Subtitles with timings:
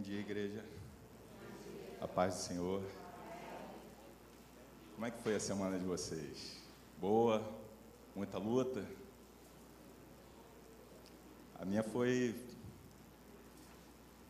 [0.00, 0.64] dia, igreja.
[2.00, 2.82] A paz do Senhor.
[4.94, 6.56] Como é que foi a semana de vocês?
[6.98, 7.42] Boa?
[8.16, 8.84] Muita luta?
[11.58, 12.34] A minha foi.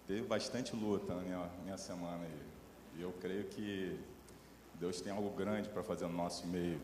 [0.09, 2.41] Teve bastante luta na minha, minha semana aí.
[2.97, 3.97] E eu creio que
[4.75, 6.81] Deus tem algo grande para fazer no nosso meio.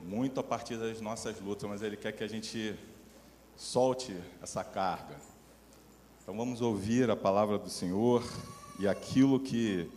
[0.00, 2.78] Muito a partir das nossas lutas, mas Ele quer que a gente
[3.56, 5.33] solte essa carga.
[6.24, 8.24] Então vamos ouvir a palavra do Senhor
[8.78, 9.90] e aquilo que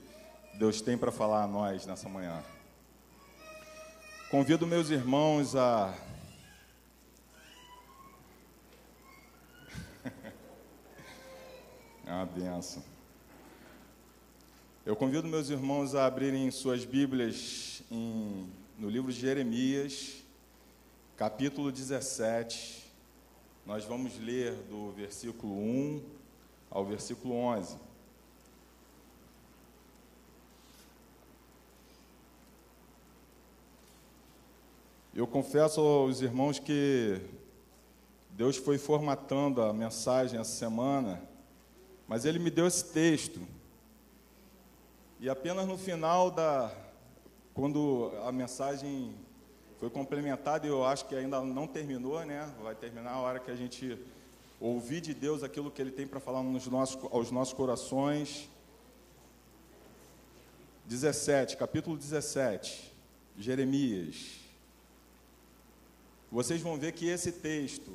[0.55, 2.43] Deus tem para falar a nós nessa manhã.
[4.29, 5.97] Convido meus irmãos a
[12.05, 12.83] É uma benção.
[14.85, 20.25] Eu convido meus irmãos a abrirem suas Bíblias em, no livro de Jeremias,
[21.15, 22.85] capítulo 17.
[23.65, 26.16] Nós vamos ler do versículo 1
[26.69, 27.77] ao versículo 11.
[35.13, 37.19] Eu confesso aos irmãos que
[38.31, 41.27] Deus foi formatando a mensagem essa semana
[42.07, 43.41] mas ele me deu esse texto.
[45.19, 46.71] E apenas no final da.
[47.53, 49.13] Quando a mensagem
[49.79, 52.49] foi complementada, eu acho que ainda não terminou, né?
[52.61, 53.99] Vai terminar a hora que a gente
[54.59, 58.49] ouvir de Deus aquilo que Ele tem para falar nos nossos, aos nossos corações.
[60.85, 62.93] 17, capítulo 17,
[63.37, 64.39] Jeremias.
[66.31, 67.91] Vocês vão ver que esse texto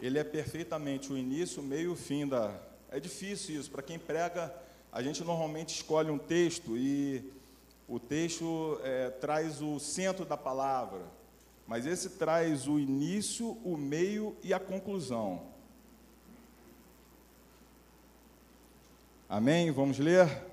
[0.00, 2.54] ele é perfeitamente o início, o meio e o fim da.
[2.90, 3.70] É difícil isso.
[3.70, 4.54] Para quem prega,
[4.92, 7.32] a gente normalmente escolhe um texto e
[7.88, 11.00] o texto é, traz o centro da palavra,
[11.66, 15.42] mas esse traz o início, o meio e a conclusão.
[19.28, 19.72] Amém?
[19.72, 20.44] Vamos ler?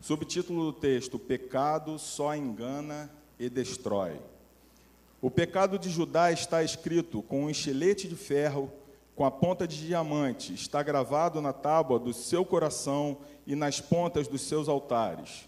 [0.00, 4.20] Subtítulo do texto: Pecado só engana e destrói.
[5.20, 8.70] O pecado de Judá está escrito com um estilete de ferro,
[9.16, 14.28] com a ponta de diamante, está gravado na tábua do seu coração e nas pontas
[14.28, 15.47] dos seus altares.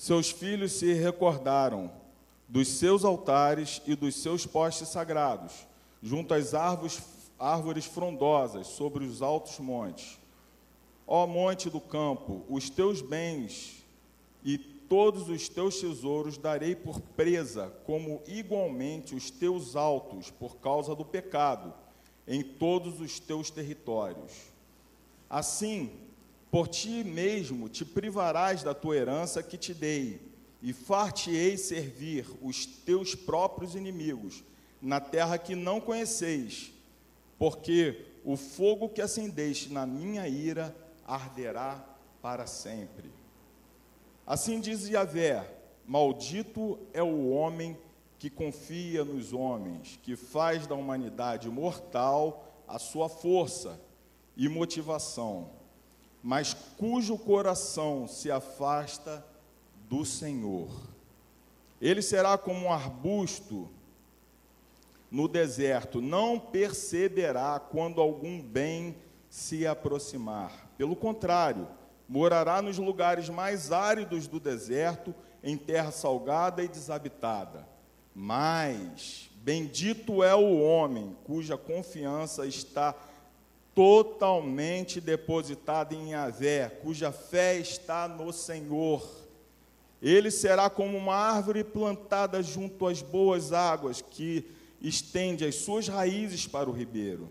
[0.00, 1.92] Seus filhos se recordaram
[2.48, 5.52] dos seus altares e dos seus postes sagrados,
[6.02, 7.02] junto às árvores,
[7.38, 10.18] árvores frondosas sobre os altos montes.
[11.06, 13.84] Ó monte do campo, os teus bens
[14.42, 20.94] e todos os teus tesouros darei por presa, como igualmente os teus altos, por causa
[20.94, 21.74] do pecado,
[22.26, 24.32] em todos os teus territórios.
[25.28, 25.90] Assim,
[26.50, 30.20] por ti mesmo te privarás da tua herança que te dei,
[30.62, 34.44] e far-te-ei servir os teus próprios inimigos,
[34.80, 36.72] na terra que não conheceis,
[37.38, 40.74] porque o fogo que acendeste na minha ira
[41.06, 41.84] arderá
[42.20, 43.10] para sempre.
[44.26, 45.50] Assim diz Yahvé:
[45.86, 47.76] Maldito é o homem
[48.18, 53.80] que confia nos homens, que faz da humanidade mortal a sua força
[54.36, 55.50] e motivação,
[56.22, 59.24] mas cujo coração se afasta
[59.88, 60.68] do Senhor.
[61.80, 63.68] Ele será como um arbusto
[65.10, 68.94] no deserto, não perceberá quando algum bem
[69.28, 70.70] se aproximar.
[70.76, 71.66] Pelo contrário,
[72.08, 77.66] morará nos lugares mais áridos do deserto, em terra salgada e desabitada.
[78.14, 82.94] Mas bendito é o homem cuja confiança está
[83.80, 89.02] totalmente depositada em Yahvé, cuja fé está no Senhor.
[90.02, 94.44] Ele será como uma árvore plantada junto às boas águas, que
[94.82, 97.30] estende as suas raízes para o ribeiro.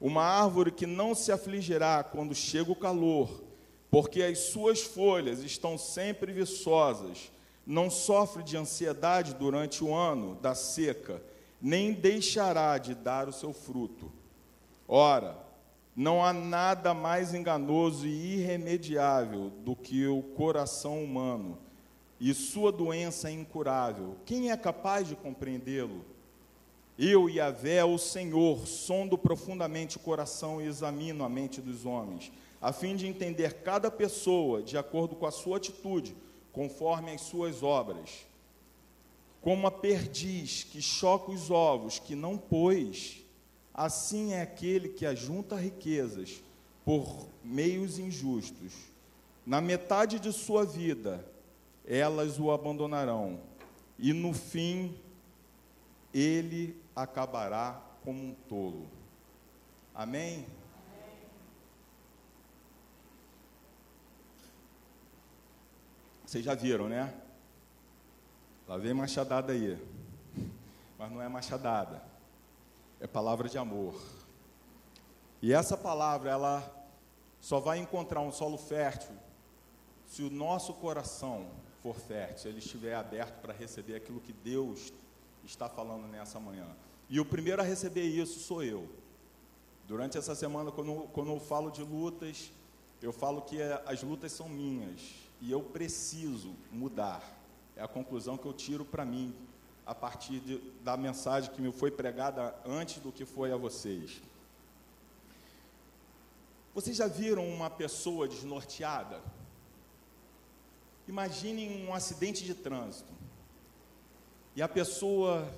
[0.00, 3.42] Uma árvore que não se afligirá quando chega o calor,
[3.90, 7.30] porque as suas folhas estão sempre viçosas,
[7.66, 11.22] não sofre de ansiedade durante o ano da seca,
[11.60, 14.10] nem deixará de dar o seu fruto.
[14.88, 15.51] Ora,
[15.94, 21.58] não há nada mais enganoso e irremediável do que o coração humano,
[22.20, 24.16] e sua doença é incurável.
[24.24, 26.04] Quem é capaz de compreendê-lo?
[26.98, 32.72] Eu, Yahvé, o Senhor, sondo profundamente o coração e examino a mente dos homens a
[32.72, 36.14] fim de entender cada pessoa de acordo com a sua atitude,
[36.52, 38.24] conforme as suas obras.
[39.40, 43.21] Como a perdiz que choca os ovos que não pôs,
[43.74, 46.42] assim é aquele que ajunta riquezas
[46.84, 48.72] por meios injustos.
[49.44, 51.24] Na metade de sua vida,
[51.86, 53.40] elas o abandonarão,
[53.98, 54.96] e no fim,
[56.12, 58.86] ele acabará como um tolo.
[59.94, 60.46] Amém?
[66.24, 67.12] Vocês já viram, né?
[68.66, 69.78] Lá vem machadada aí.
[70.98, 72.11] Mas não é machadada.
[73.02, 74.00] É palavra de amor.
[75.42, 76.86] E essa palavra, ela
[77.40, 79.10] só vai encontrar um solo fértil
[80.06, 81.48] se o nosso coração
[81.82, 84.92] for fértil, se ele estiver aberto para receber aquilo que Deus
[85.44, 86.68] está falando nessa manhã.
[87.10, 88.88] E o primeiro a receber isso sou eu.
[89.88, 92.52] Durante essa semana, quando, quando eu falo de lutas,
[93.02, 95.00] eu falo que as lutas são minhas
[95.40, 97.20] e eu preciso mudar.
[97.74, 99.34] É a conclusão que eu tiro para mim
[99.86, 104.20] a partir de, da mensagem que me foi pregada antes do que foi a vocês.
[106.74, 109.20] Vocês já viram uma pessoa desnorteada?
[111.06, 113.12] Imaginem um acidente de trânsito.
[114.54, 115.52] E a pessoa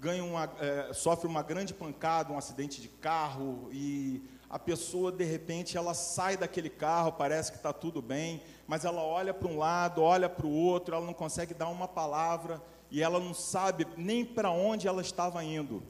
[0.00, 4.22] ganha uma, é, sofre uma grande pancada, um acidente de carro, e
[4.54, 9.02] a pessoa, de repente, ela sai daquele carro, parece que está tudo bem, mas ela
[9.02, 13.02] olha para um lado, olha para o outro, ela não consegue dar uma palavra, e
[13.02, 15.82] ela não sabe nem para onde ela estava indo.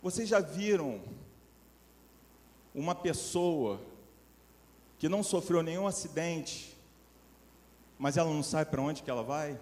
[0.00, 1.02] Vocês já viram
[2.72, 3.80] uma pessoa
[4.96, 6.78] que não sofreu nenhum acidente,
[7.98, 9.58] mas ela não sabe para onde que ela vai?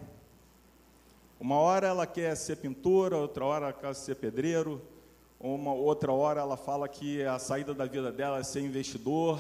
[1.40, 4.82] Uma hora ela quer ser pintora, outra hora ela quer ser pedreiro,
[5.38, 9.38] uma outra hora ela fala que a saída da vida dela é ser investidor.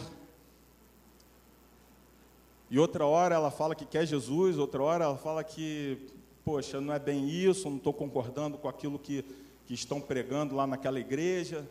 [2.70, 6.08] E outra hora ela fala que quer Jesus, outra hora ela fala que,
[6.44, 9.24] poxa, não é bem isso, não estou concordando com aquilo que,
[9.66, 11.68] que estão pregando lá naquela igreja.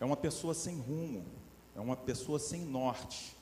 [0.00, 1.24] É uma pessoa sem rumo
[1.78, 3.37] é uma pessoa sem norte.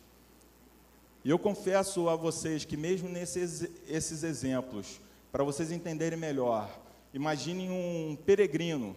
[1.26, 5.00] E eu confesso a vocês que, mesmo nesses esses exemplos,
[5.32, 6.70] para vocês entenderem melhor,
[7.12, 8.94] imaginem um peregrino,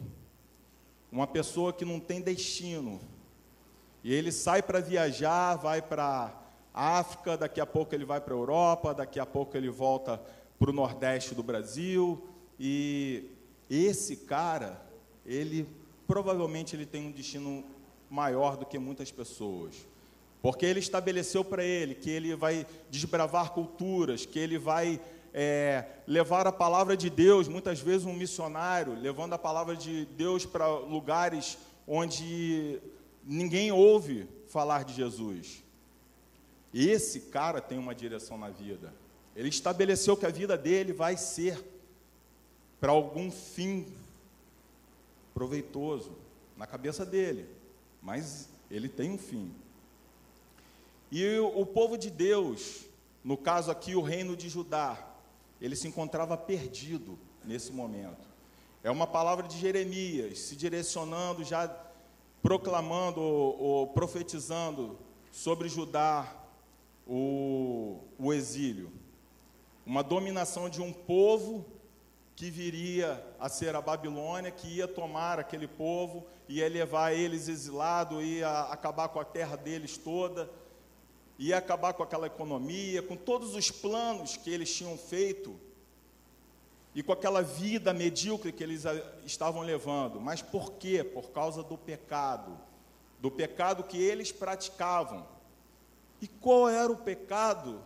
[1.12, 3.02] uma pessoa que não tem destino,
[4.04, 6.32] e ele sai para viajar, vai para
[6.72, 10.22] África, daqui a pouco ele vai para a Europa, daqui a pouco ele volta
[10.60, 12.30] para o Nordeste do Brasil,
[12.60, 13.26] e
[13.68, 14.80] esse cara,
[15.26, 15.68] ele
[16.06, 17.66] provavelmente ele tem um destino
[18.08, 19.89] maior do que muitas pessoas.
[20.42, 25.00] Porque ele estabeleceu para ele que ele vai desbravar culturas, que ele vai
[25.34, 30.46] é, levar a palavra de Deus, muitas vezes um missionário, levando a palavra de Deus
[30.46, 31.58] para lugares
[31.88, 32.80] onde
[33.24, 35.64] ninguém ouve falar de Jesus.
[36.74, 38.94] Esse cara tem uma direção na vida.
[39.36, 41.64] Ele estabeleceu que a vida dele vai ser
[42.80, 43.86] para algum fim
[45.34, 46.12] proveitoso
[46.56, 47.60] na cabeça dele
[48.02, 49.52] mas ele tem um fim.
[51.12, 52.86] E o povo de Deus,
[53.24, 55.08] no caso aqui o reino de Judá,
[55.60, 58.30] ele se encontrava perdido nesse momento.
[58.84, 61.68] É uma palavra de Jeremias, se direcionando, já
[62.42, 64.98] proclamando ou, ou profetizando
[65.32, 66.32] sobre Judá
[67.08, 68.92] o, o exílio.
[69.86, 71.66] Uma dominação de um povo
[72.36, 78.24] que viria a ser a Babilônia, que ia tomar aquele povo, ia levar eles exilados,
[78.24, 80.50] ia acabar com a terra deles toda,
[81.40, 85.58] ia acabar com aquela economia, com todos os planos que eles tinham feito
[86.94, 88.84] e com aquela vida medíocre que eles
[89.26, 90.20] estavam levando.
[90.20, 91.02] Mas por quê?
[91.02, 92.60] Por causa do pecado,
[93.22, 95.26] do pecado que eles praticavam.
[96.22, 97.82] E qual era o pecado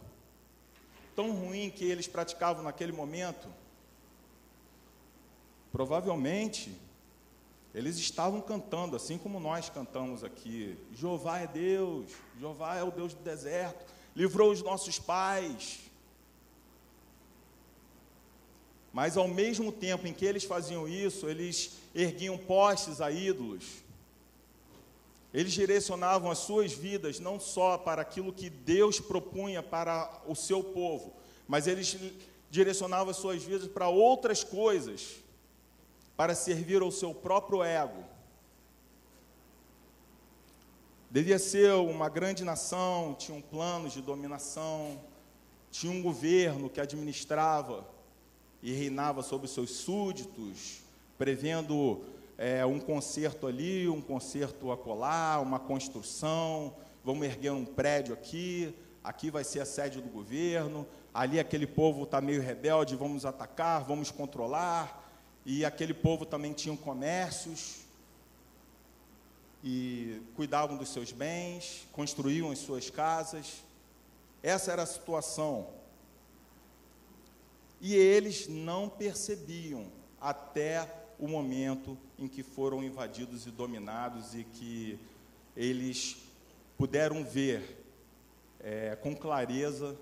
[1.16, 3.48] tão ruim que eles praticavam naquele momento?
[5.72, 6.76] Provavelmente,
[7.74, 13.14] eles estavam cantando, assim como nós cantamos aqui: Jeová é Deus, Jeová é o Deus
[13.14, 13.84] do deserto,
[14.16, 15.80] livrou os nossos pais.
[18.92, 23.66] Mas ao mesmo tempo em que eles faziam isso, eles erguiam postes a ídolos.
[25.34, 30.64] Eles direcionavam as suas vidas não só para aquilo que Deus propunha para o seu
[30.64, 31.12] povo,
[31.48, 31.98] mas eles
[32.52, 35.23] direcionavam as suas vidas para outras coisas
[36.16, 38.04] para servir ao seu próprio ego.
[41.10, 45.00] Devia ser uma grande nação, tinham planos de dominação,
[45.70, 47.86] tinha um governo que administrava
[48.62, 50.82] e reinava sobre seus súditos,
[51.18, 52.02] prevendo
[52.38, 59.30] é, um conserto ali, um conserto acolá, uma construção, vamos erguer um prédio aqui, aqui
[59.30, 64.10] vai ser a sede do governo, ali aquele povo está meio rebelde, vamos atacar, vamos
[64.10, 65.03] controlar,
[65.46, 67.80] e aquele povo também tinha comércios
[69.64, 73.64] e cuidavam dos seus bens, construíam as suas casas.
[74.42, 75.68] Essa era a situação.
[77.80, 85.00] E eles não percebiam até o momento em que foram invadidos e dominados e que
[85.56, 86.18] eles
[86.78, 87.86] puderam ver
[88.60, 89.98] é, com clareza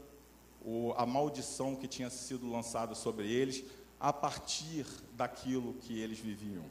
[0.64, 3.64] o, a maldição que tinha sido lançada sobre eles
[4.01, 6.65] a partir daquilo que eles viviam.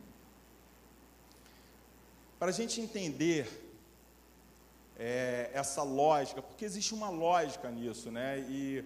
[2.41, 3.49] Para a gente entender
[4.99, 8.41] é, essa lógica, porque existe uma lógica nisso, né?
[8.41, 8.85] E,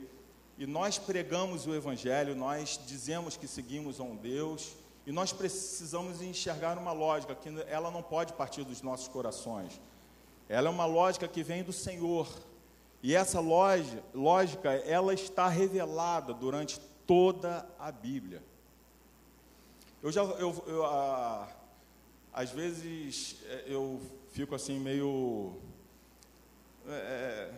[0.59, 6.21] e nós pregamos o Evangelho, nós dizemos que seguimos a um Deus, e nós precisamos
[6.21, 9.81] enxergar uma lógica que ela não pode partir dos nossos corações.
[10.49, 12.29] Ela é uma lógica que vem do Senhor.
[13.03, 18.43] E essa lógica, ela está revelada durante toda a Bíblia.
[20.03, 21.49] Eu já, eu, eu, a,
[22.33, 24.01] às vezes é, eu
[24.33, 25.57] fico assim meio
[26.87, 27.51] é,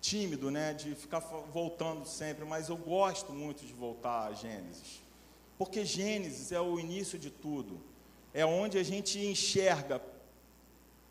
[0.00, 5.02] tímido, né, de ficar voltando sempre, mas eu gosto muito de voltar a Gênesis,
[5.56, 7.80] porque Gênesis é o início de tudo,
[8.32, 10.02] é onde a gente enxerga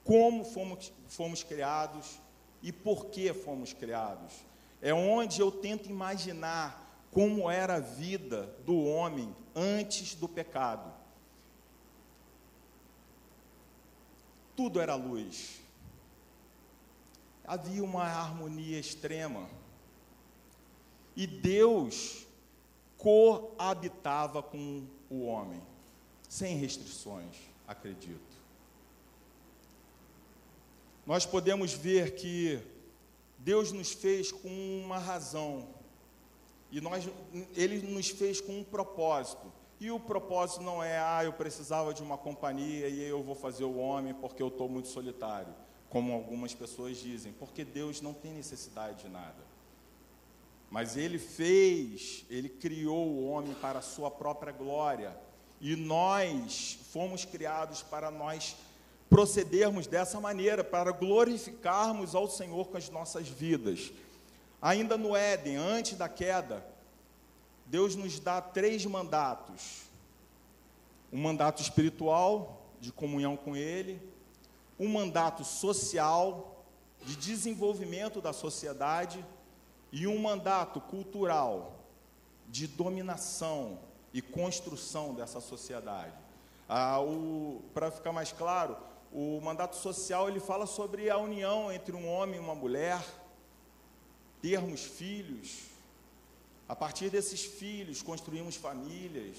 [0.04, 2.20] como fomos, fomos criados
[2.62, 4.34] e por que fomos criados,
[4.82, 6.83] é onde eu tento imaginar
[7.14, 11.04] como era a vida do homem antes do pecado.
[14.56, 15.62] tudo era luz.
[17.46, 19.50] Havia uma harmonia extrema.
[21.16, 22.26] E Deus
[22.98, 25.62] coabitava com o homem,
[26.28, 27.36] sem restrições,
[27.68, 28.42] acredito.
[31.06, 32.60] Nós podemos ver que
[33.38, 35.68] Deus nos fez com uma razão,
[36.74, 37.08] e nós,
[37.56, 39.54] Ele nos fez com um propósito.
[39.80, 43.64] E o propósito não é, ah, eu precisava de uma companhia e eu vou fazer
[43.64, 45.54] o homem porque eu estou muito solitário,
[45.88, 49.44] como algumas pessoas dizem, porque Deus não tem necessidade de nada.
[50.72, 55.16] Mas Ele fez, Ele criou o homem para a sua própria glória,
[55.62, 58.56] e nós fomos criados para nós
[59.12, 63.92] procedermos dessa maneira, para glorificarmos ao Senhor com as nossas vidas.
[64.64, 66.66] Ainda no Éden, antes da queda,
[67.66, 69.82] Deus nos dá três mandatos:
[71.12, 74.02] um mandato espiritual, de comunhão com Ele,
[74.80, 76.64] um mandato social,
[77.02, 79.26] de desenvolvimento da sociedade,
[79.92, 81.76] e um mandato cultural,
[82.48, 83.80] de dominação
[84.14, 86.14] e construção dessa sociedade.
[86.70, 87.00] Ah,
[87.74, 88.78] Para ficar mais claro,
[89.12, 93.04] o mandato social ele fala sobre a união entre um homem e uma mulher,
[94.44, 95.70] termos filhos,
[96.68, 99.38] a partir desses filhos, construímos famílias,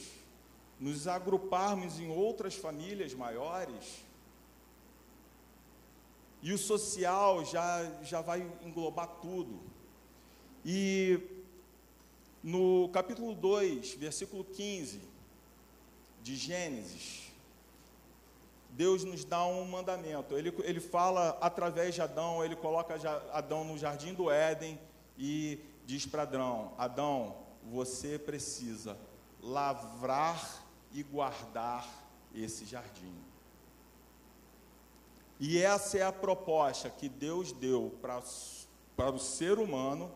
[0.80, 4.02] nos agruparmos em outras famílias maiores.
[6.40, 9.61] E o social já, já vai englobar tudo.
[10.64, 11.20] E
[12.42, 15.02] no capítulo 2, versículo 15
[16.23, 17.30] de Gênesis,
[18.70, 20.34] Deus nos dá um mandamento.
[20.34, 22.94] Ele, ele fala através de Adão, ele coloca
[23.34, 24.80] Adão no jardim do Éden
[25.18, 28.97] e diz para Adão: Adão, você precisa
[29.42, 31.87] lavrar e guardar
[32.35, 33.14] esse jardim.
[35.38, 38.23] E essa é a proposta que Deus deu para,
[38.97, 40.11] para o ser humano.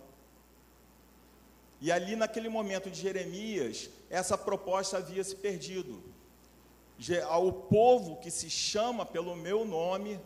[1.80, 6.02] E ali naquele momento de Jeremias, essa proposta havia se perdido.
[7.40, 10.20] O povo que se chama pelo meu nome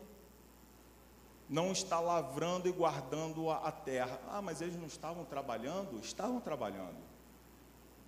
[1.53, 4.19] não está lavrando e guardando a, terra.
[4.27, 6.01] Ah, mas eles não estavam trabalhando?
[6.01, 6.97] Estavam trabalhando.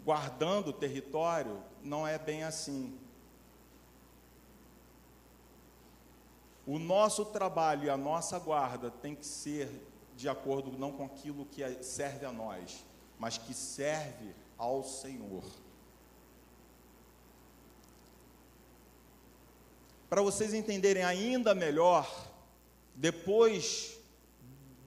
[0.02, 2.98] Guardando o território, não é bem assim.
[6.66, 9.68] O nosso trabalho e a nossa guarda tem que ser
[10.16, 12.82] de acordo não com aquilo que é, serve a nós,
[13.18, 15.44] mas que serve ao Senhor.
[20.08, 22.32] Para vocês entenderem ainda melhor,
[22.94, 23.98] depois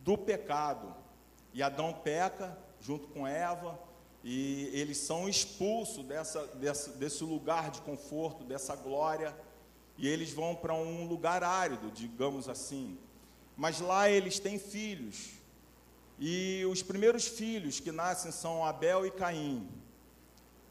[0.04, 0.96] do pecado,
[1.54, 3.80] e Adão peca junto com Eva,
[4.24, 9.36] e eles são expulsos dessa, dessa, desse lugar de conforto, dessa glória,
[9.98, 12.98] e eles vão para um lugar árido, digamos assim.
[13.56, 15.32] Mas lá eles têm filhos,
[16.20, 19.68] e os primeiros filhos que nascem são Abel e Caim.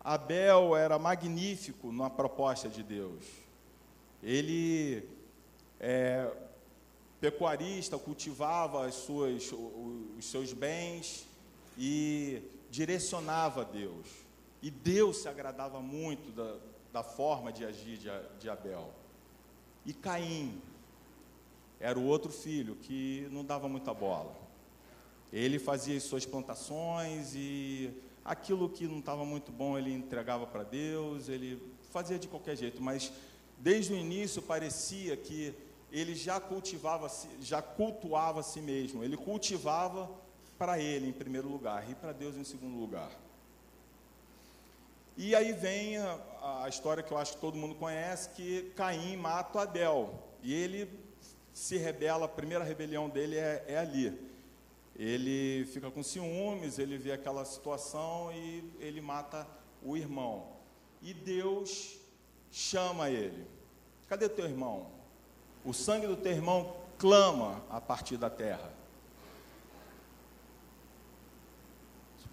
[0.00, 3.24] Abel era magnífico na proposta de Deus.
[4.22, 5.08] Ele
[5.80, 6.30] é,
[7.20, 9.50] pecuarista, cultivava as suas,
[10.18, 11.26] os seus bens
[11.78, 14.06] e direcionava a Deus.
[14.62, 16.56] E Deus se agradava muito da,
[16.92, 18.08] da forma de agir de,
[18.40, 18.90] de Abel.
[19.84, 20.60] E Caim
[21.78, 24.34] era o outro filho que não dava muita bola.
[25.32, 27.90] Ele fazia as suas plantações e
[28.24, 32.82] aquilo que não estava muito bom ele entregava para Deus, ele fazia de qualquer jeito,
[32.82, 33.12] mas
[33.58, 35.54] desde o início parecia que
[35.90, 40.10] ele já cultivava, já cultuava a si mesmo, ele cultivava
[40.58, 43.10] para ele em primeiro lugar e para Deus em segundo lugar.
[45.16, 49.16] E aí vem a, a, história que eu acho que todo mundo conhece, que Caim
[49.16, 50.22] mata Abel.
[50.42, 50.90] E ele
[51.54, 54.12] se rebela, a primeira rebelião dele é, é ali.
[54.94, 59.46] Ele fica com ciúmes, ele vê aquela situação e ele mata
[59.82, 60.48] o irmão.
[61.00, 61.98] E Deus
[62.50, 63.46] chama ele.
[64.08, 64.95] Cadê teu irmão?
[65.66, 68.72] O sangue do teu irmão clama a partir da terra.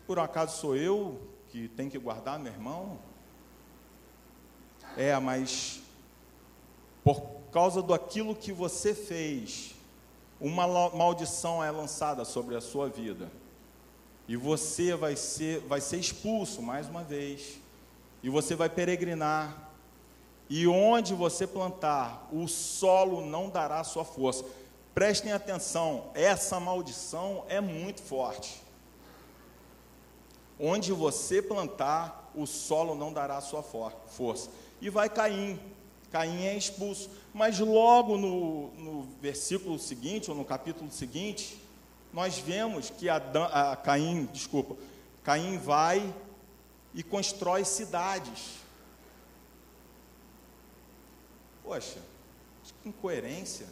[0.05, 2.99] Por acaso sou eu que tem que guardar meu irmão?
[4.95, 5.81] É, mas
[7.03, 7.21] por
[7.51, 9.73] causa do aquilo que você fez,
[10.39, 13.31] uma maldição é lançada sobre a sua vida.
[14.27, 17.59] E você vai ser, vai ser expulso mais uma vez.
[18.21, 19.72] E você vai peregrinar.
[20.49, 24.45] E onde você plantar, o solo não dará sua força.
[24.93, 28.61] Prestem atenção, essa maldição é muito forte.
[30.59, 34.49] Onde você plantar, o solo não dará sua força.
[34.79, 35.59] E vai Caim.
[36.11, 37.09] Caim é expulso.
[37.33, 41.59] Mas logo no, no versículo seguinte, ou no capítulo seguinte,
[42.13, 44.75] nós vemos que a Caim, desculpa,
[45.23, 46.13] Caim vai
[46.93, 48.62] e constrói cidades.
[51.63, 51.99] Poxa,
[52.81, 53.67] que incoerência.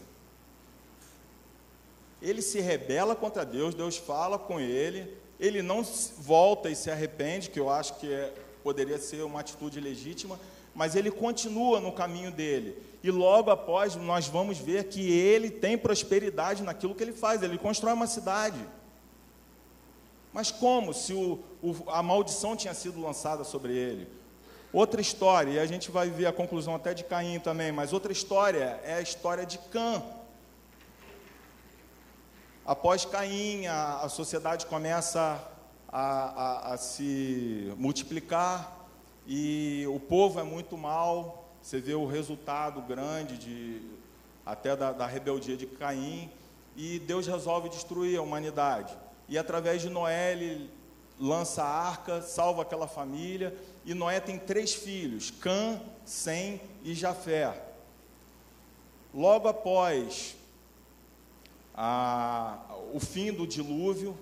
[2.21, 5.83] Ele se rebela contra Deus, Deus fala com ele, ele não
[6.17, 8.33] volta e se arrepende, que eu acho que é,
[8.63, 10.39] poderia ser uma atitude legítima,
[10.73, 12.81] mas ele continua no caminho dele.
[13.03, 17.57] E logo após, nós vamos ver que ele tem prosperidade naquilo que ele faz, ele
[17.57, 18.59] constrói uma cidade.
[20.31, 24.07] Mas como se o, o, a maldição tinha sido lançada sobre ele?
[24.73, 28.13] Outra história, e a gente vai ver a conclusão até de Caim também, mas outra
[28.13, 30.01] história é a história de Cã.
[32.65, 35.45] Após Caim, a, a sociedade começa
[35.89, 38.87] a, a, a se multiplicar,
[39.27, 43.81] e o povo é muito mal, você vê o resultado grande de
[44.45, 46.31] até da, da rebeldia de Caim,
[46.77, 48.97] e Deus resolve destruir a humanidade.
[49.27, 50.71] E através de Noé, ele
[51.19, 53.53] lança a arca, salva aquela família,
[53.85, 57.53] e Noé tem três filhos, Cã, Sem e Jafé.
[59.13, 60.35] Logo após
[61.73, 62.59] a,
[62.93, 64.17] o fim do dilúvio,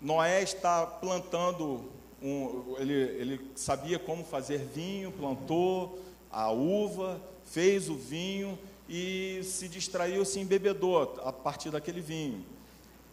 [0.00, 1.90] Noé está plantando
[2.22, 5.98] um, ele, ele sabia como fazer vinho, plantou
[6.30, 12.44] a uva, fez o vinho e se distraiu, se embebedou a partir daquele vinho.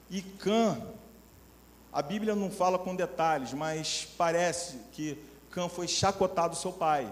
[0.09, 0.81] E Cã,
[1.91, 5.17] a Bíblia não fala com detalhes, mas parece que
[5.55, 7.09] Cã foi chacotado seu pai.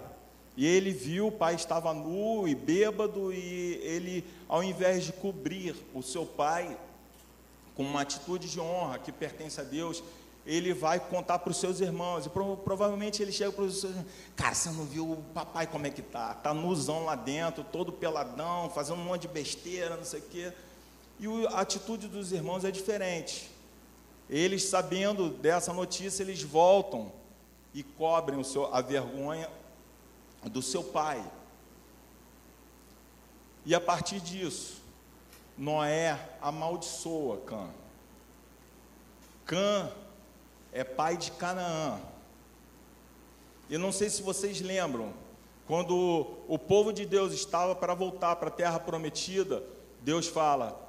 [0.57, 5.73] E ele viu, o pai estava nu e bêbado, e ele, ao invés de cobrir
[5.93, 6.77] o seu pai
[7.73, 10.03] com uma atitude de honra que pertence a Deus,
[10.45, 13.93] ele vai contar para os seus irmãos, e pro, provavelmente ele chega para os seus
[13.93, 16.33] irmãos, cara, você não viu o papai como é que tá?
[16.33, 20.53] Tá nuzão lá dentro, todo peladão, fazendo um monte de besteira, não sei o quê.
[21.17, 23.49] E a atitude dos irmãos é diferente.
[24.29, 27.22] Eles, sabendo dessa notícia, eles voltam
[27.73, 29.49] e cobrem o seu, a vergonha
[30.43, 31.23] do seu pai.
[33.65, 34.81] E a partir disso,
[35.57, 37.69] Noé amaldiçoa Cã.
[39.45, 39.91] Cã
[40.71, 41.99] é pai de Canaã.
[43.69, 45.13] E não sei se vocês lembram,
[45.65, 49.63] quando o povo de Deus estava para voltar para a terra prometida,
[50.01, 50.79] Deus fala: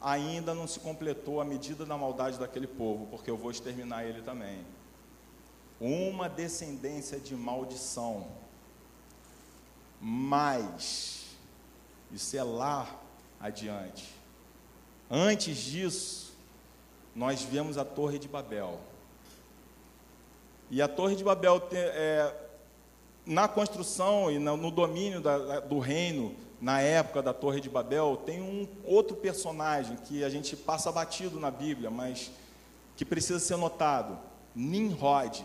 [0.00, 4.22] ainda não se completou a medida da maldade daquele povo, porque eu vou exterminar ele
[4.22, 4.64] também.
[5.80, 8.26] Uma descendência de maldição.
[10.00, 11.24] Mas,
[12.12, 13.00] isso é lá
[13.40, 14.08] adiante.
[15.10, 16.34] Antes disso,
[17.14, 18.78] nós vemos a Torre de Babel.
[20.70, 22.32] E a Torre de Babel, é,
[23.26, 28.40] na construção e no domínio da, do reino, na época da Torre de Babel, tem
[28.40, 32.30] um outro personagem que a gente passa batido na Bíblia, mas
[32.96, 34.18] que precisa ser notado:
[34.54, 35.44] Nimrod.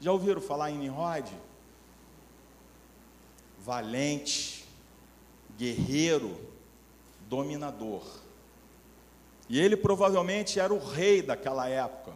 [0.00, 1.30] Já ouviram falar em Nimrod?
[3.58, 4.64] Valente,
[5.58, 6.40] guerreiro,
[7.28, 8.02] dominador.
[9.48, 12.12] E ele provavelmente era o rei daquela época.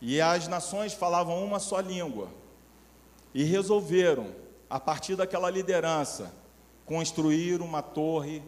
[0.00, 2.28] E as nações falavam uma só língua.
[3.34, 4.34] E resolveram,
[4.70, 6.32] a partir daquela liderança,
[6.86, 8.42] construir uma torre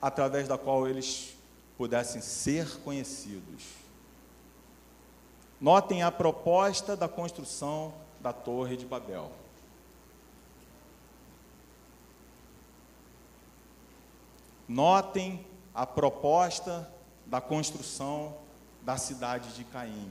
[0.00, 1.36] através da qual eles
[1.76, 3.64] pudessem ser conhecidos.
[5.60, 9.30] Notem a proposta da construção da Torre de Babel.
[14.66, 15.44] Notem
[15.74, 16.90] a proposta
[17.26, 18.34] da construção
[18.82, 20.10] da cidade de Caim.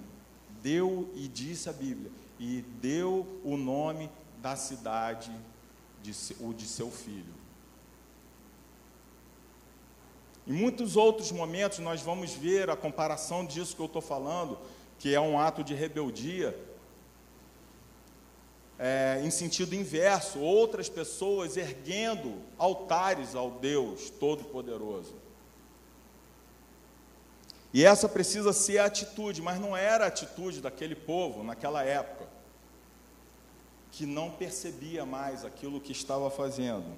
[0.62, 4.10] Deu e disse a Bíblia, e deu o nome
[4.42, 5.32] da cidade
[6.04, 7.34] de, o de seu filho.
[10.46, 14.58] Em muitos outros momentos nós vamos ver a comparação disso que eu estou falando,
[15.00, 16.58] que é um ato de rebeldia,
[18.78, 25.16] é, em sentido inverso, outras pessoas erguendo altares ao Deus Todo-Poderoso.
[27.74, 32.28] E essa precisa ser a atitude, mas não era a atitude daquele povo naquela época,
[33.92, 36.98] que não percebia mais aquilo que estava fazendo.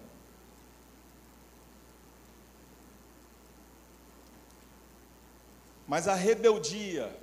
[5.87, 7.13] Mas a rebeldia,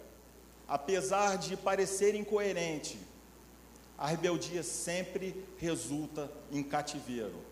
[0.68, 2.98] apesar de parecer incoerente,
[3.96, 7.42] a rebeldia sempre resulta em cativeiro.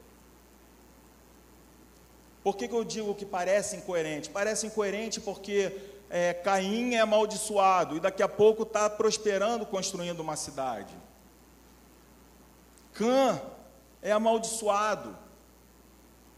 [2.44, 4.30] Por que, que eu digo que parece incoerente?
[4.30, 5.72] Parece incoerente porque
[6.08, 10.94] é, Caim é amaldiçoado e daqui a pouco está prosperando, construindo uma cidade.
[12.92, 13.40] Cã
[14.00, 15.16] é amaldiçoado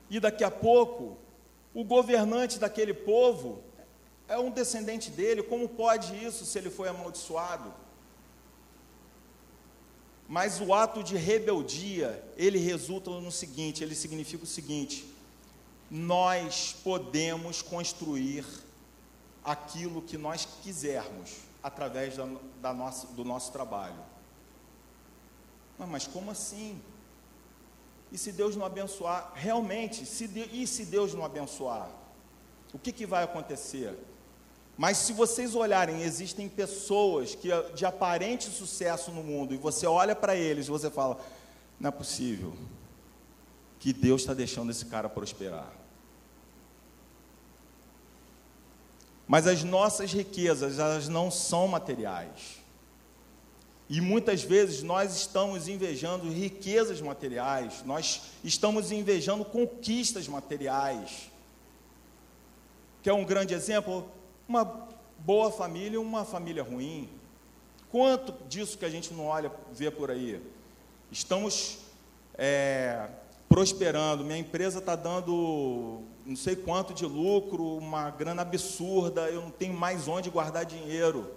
[0.08, 1.18] e daqui a pouco
[1.74, 3.62] o governante daquele povo
[4.28, 5.42] é um descendente dele.
[5.42, 7.72] Como pode isso se ele foi amaldiçoado?
[10.28, 15.10] Mas o ato de rebeldia, ele resulta no seguinte, ele significa o seguinte:
[15.90, 18.44] nós podemos construir
[19.42, 22.28] aquilo que nós quisermos através da,
[22.60, 24.04] da nossa, do nosso trabalho.
[25.78, 26.78] Mas, mas como assim?
[28.12, 29.32] E se Deus não abençoar?
[29.34, 31.90] Realmente, se de, e se Deus não abençoar?
[32.74, 33.98] O que, que vai acontecer?
[34.78, 40.14] Mas se vocês olharem, existem pessoas que de aparente sucesso no mundo, e você olha
[40.14, 41.18] para eles e você fala:
[41.80, 42.54] não é possível
[43.80, 45.72] que Deus está deixando esse cara prosperar.
[49.26, 52.58] Mas as nossas riquezas, elas não são materiais.
[53.88, 61.30] E muitas vezes nós estamos invejando riquezas materiais, nós estamos invejando conquistas materiais.
[63.02, 64.08] Quer um grande exemplo?
[64.48, 64.64] Uma
[65.18, 67.06] boa família e uma família ruim.
[67.90, 70.42] Quanto disso que a gente não olha, vê por aí?
[71.12, 71.80] Estamos
[72.34, 73.08] é,
[73.46, 79.50] prosperando, minha empresa está dando não sei quanto de lucro, uma grana absurda, eu não
[79.50, 81.30] tenho mais onde guardar dinheiro.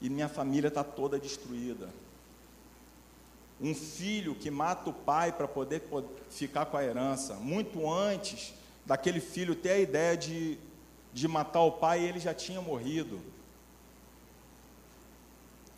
[0.00, 1.88] E minha família está toda destruída.
[3.60, 5.82] Um filho que mata o pai para poder
[6.30, 8.54] ficar com a herança, muito antes
[8.86, 10.58] daquele filho ter a ideia de
[11.18, 13.20] de matar o pai, ele já tinha morrido.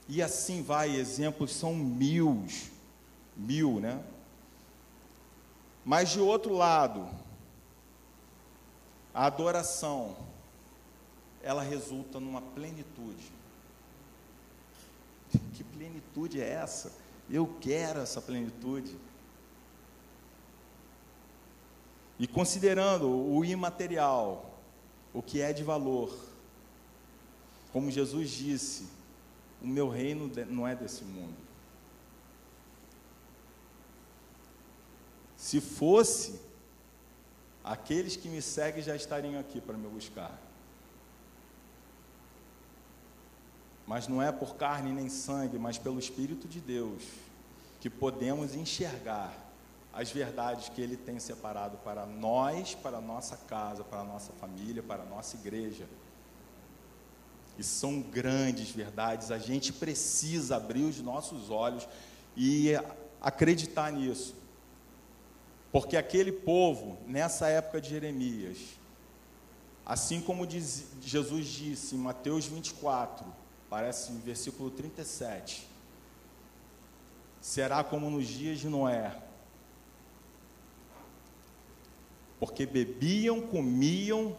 [0.07, 2.45] E assim vai, exemplos são mil,
[3.37, 4.03] mil, né?
[5.85, 7.09] Mas de outro lado,
[9.15, 10.15] a adoração,
[11.43, 13.33] ela resulta numa plenitude.
[15.55, 16.93] Que plenitude é essa?
[17.31, 18.99] Eu quero essa plenitude.
[22.19, 24.50] E considerando o imaterial,
[25.13, 26.17] o que é de valor.
[27.73, 28.89] Como Jesus disse,
[29.63, 31.37] o meu reino não é desse mundo.
[35.37, 36.41] Se fosse,
[37.65, 40.39] aqueles que me seguem já estariam aqui para me buscar.
[43.87, 47.03] Mas não é por carne nem sangue, mas pelo Espírito de Deus
[47.81, 49.50] que podemos enxergar
[49.93, 54.33] as verdades que Ele tem separado para nós, para a nossa casa, para a nossa
[54.35, 55.87] família, para a nossa igreja.
[57.59, 61.87] E são grandes verdades, a gente precisa abrir os nossos olhos
[62.37, 62.73] e
[63.21, 64.35] acreditar nisso.
[65.73, 68.59] Porque aquele povo, nessa época de Jeremias,
[69.85, 73.27] assim como diz, Jesus disse em Mateus 24,
[73.69, 75.69] parece em versículo 37,
[77.41, 79.17] será como nos dias de Noé,
[82.41, 84.35] porque bebiam, comiam,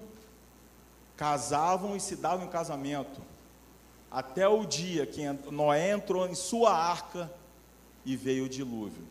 [1.16, 3.22] casavam e se davam em casamento,
[4.10, 7.32] até o dia que Noé entrou em sua arca
[8.04, 9.08] e veio o dilúvio.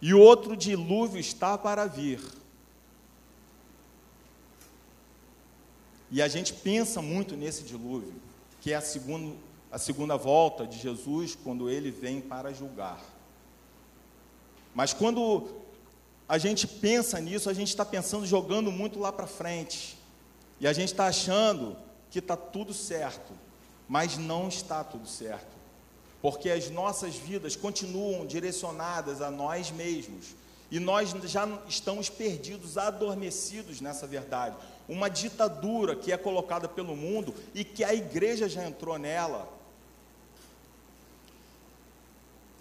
[0.00, 2.20] E outro dilúvio está para vir.
[6.10, 8.14] E a gente pensa muito nesse dilúvio,
[8.60, 9.36] que é a segunda,
[9.72, 13.00] a segunda volta de Jesus, quando ele vem para julgar.
[14.74, 15.61] Mas quando
[16.28, 19.98] a gente pensa nisso, a gente está pensando jogando muito lá para frente.
[20.60, 21.76] E a gente está achando
[22.10, 23.32] que está tudo certo.
[23.88, 25.54] mas não está tudo certo,
[26.22, 30.34] porque as nossas vidas continuam direcionadas a nós mesmos
[30.70, 34.56] e nós já estamos perdidos, adormecidos nessa verdade.
[34.88, 39.52] Uma ditadura que é colocada pelo mundo e que a igreja já entrou nela.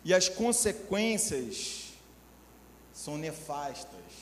[0.04, 1.91] E as consequências
[3.02, 4.14] são nefastas,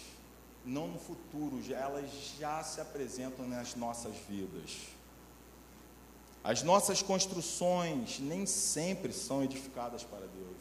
[0.66, 4.72] não no futuro, elas já se apresentam nas nossas vidas.
[6.42, 10.58] As nossas construções nem sempre são edificadas para Deus.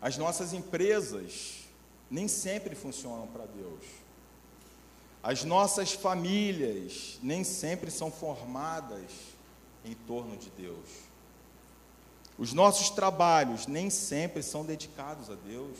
[0.00, 1.60] As nossas empresas
[2.10, 3.84] nem sempre funcionam para Deus.
[5.22, 9.12] As nossas famílias nem sempre são formadas
[9.84, 10.88] em torno de Deus.
[12.36, 15.78] Os nossos trabalhos nem sempre são dedicados a Deus.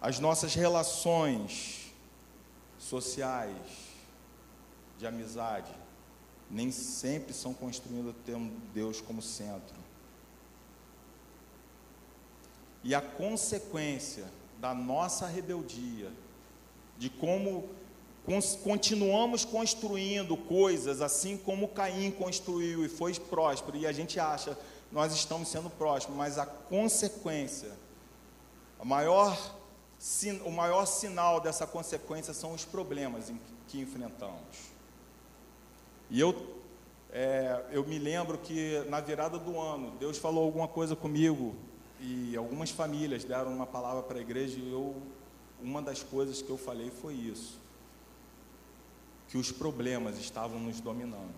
[0.00, 1.92] As nossas relações
[2.78, 3.56] sociais,
[4.98, 5.72] de amizade,
[6.50, 9.76] nem sempre são construídas tendo Deus como centro.
[12.82, 14.24] E a consequência
[14.58, 16.10] da nossa rebeldia,
[16.98, 17.68] de como
[18.62, 24.56] continuamos construindo coisas assim como Caim construiu e foi próspero, e a gente acha
[24.92, 27.70] nós estamos sendo prósperos, mas a consequência,
[28.78, 29.38] a maior,
[30.44, 33.32] o maior sinal dessa consequência são os problemas
[33.68, 34.70] que enfrentamos.
[36.10, 36.34] E eu,
[37.12, 41.54] é, eu me lembro que na virada do ano, Deus falou alguma coisa comigo
[42.00, 44.96] e algumas famílias deram uma palavra para a igreja e eu,
[45.62, 47.60] uma das coisas que eu falei foi isso,
[49.30, 51.32] que os problemas estavam nos dominando.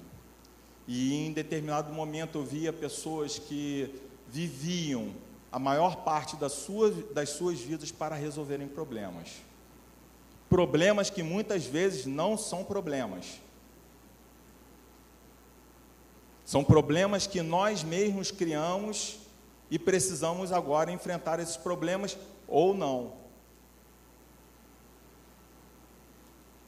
[0.88, 3.94] E em determinado momento eu via pessoas que
[4.28, 5.14] viviam
[5.52, 9.42] a maior parte das suas, das suas vidas para resolverem problemas.
[10.48, 13.38] Problemas que muitas vezes não são problemas.
[16.46, 19.18] São problemas que nós mesmos criamos
[19.70, 22.16] e precisamos agora enfrentar esses problemas
[22.48, 23.21] ou não.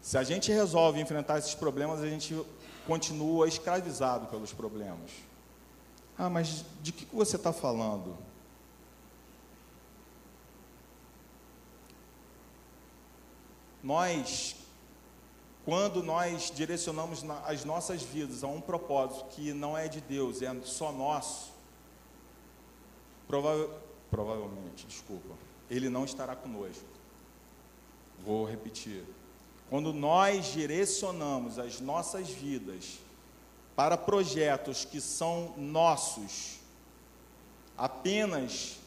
[0.04, 2.38] Se a gente resolve enfrentar esses problemas, a gente
[2.86, 5.10] continua escravizado pelos problemas.
[6.18, 8.14] Ah, mas de que você está falando?
[13.82, 14.54] Nós,
[15.64, 20.54] quando nós direcionamos as nossas vidas a um propósito que não é de Deus, é
[20.64, 21.50] só nosso,
[23.26, 23.70] Prova
[24.10, 25.34] provavelmente, desculpa,
[25.70, 26.84] ele não estará conosco.
[28.22, 29.02] Vou repetir.
[29.70, 32.98] Quando nós direcionamos as nossas vidas
[33.74, 36.60] para projetos que são nossos,
[37.76, 38.78] apenas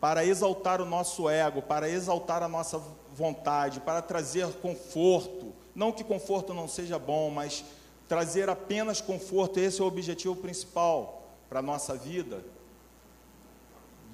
[0.00, 2.78] para exaltar o nosso ego, para exaltar a nossa
[3.14, 7.64] vontade, para trazer conforto, não que conforto não seja bom, mas
[8.06, 12.44] trazer apenas conforto, esse é o objetivo principal para a nossa vida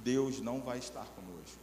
[0.03, 1.59] Deus não vai estar conosco.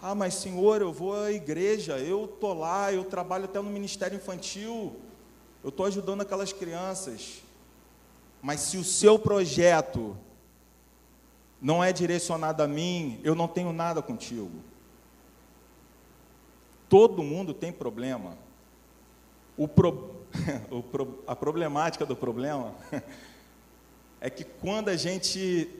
[0.00, 4.16] Ah, mas Senhor, eu vou à igreja, eu estou lá, eu trabalho até no ministério
[4.16, 4.96] infantil,
[5.62, 7.42] eu estou ajudando aquelas crianças.
[8.42, 10.16] Mas se o seu projeto
[11.60, 14.50] não é direcionado a mim, eu não tenho nada contigo.
[16.90, 18.36] Todo mundo tem problema.
[19.56, 20.20] O pro...
[21.26, 22.74] a problemática do problema
[24.20, 25.70] é que quando a gente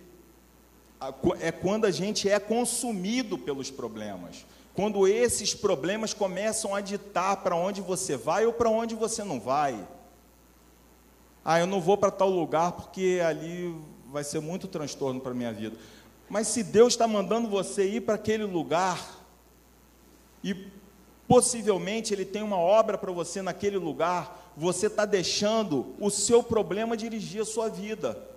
[1.40, 4.44] é quando a gente é consumido pelos problemas.
[4.74, 9.38] Quando esses problemas começam a ditar para onde você vai ou para onde você não
[9.38, 9.86] vai.
[11.44, 13.74] Ah, eu não vou para tal lugar porque ali
[14.10, 15.76] vai ser muito transtorno para a minha vida.
[16.28, 19.24] Mas se Deus está mandando você ir para aquele lugar,
[20.42, 20.54] e
[21.28, 26.96] possivelmente Ele tem uma obra para você naquele lugar, você está deixando o seu problema
[26.96, 28.33] dirigir a sua vida.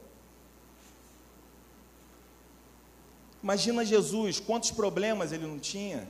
[3.41, 6.07] Imagina Jesus, quantos problemas ele não tinha.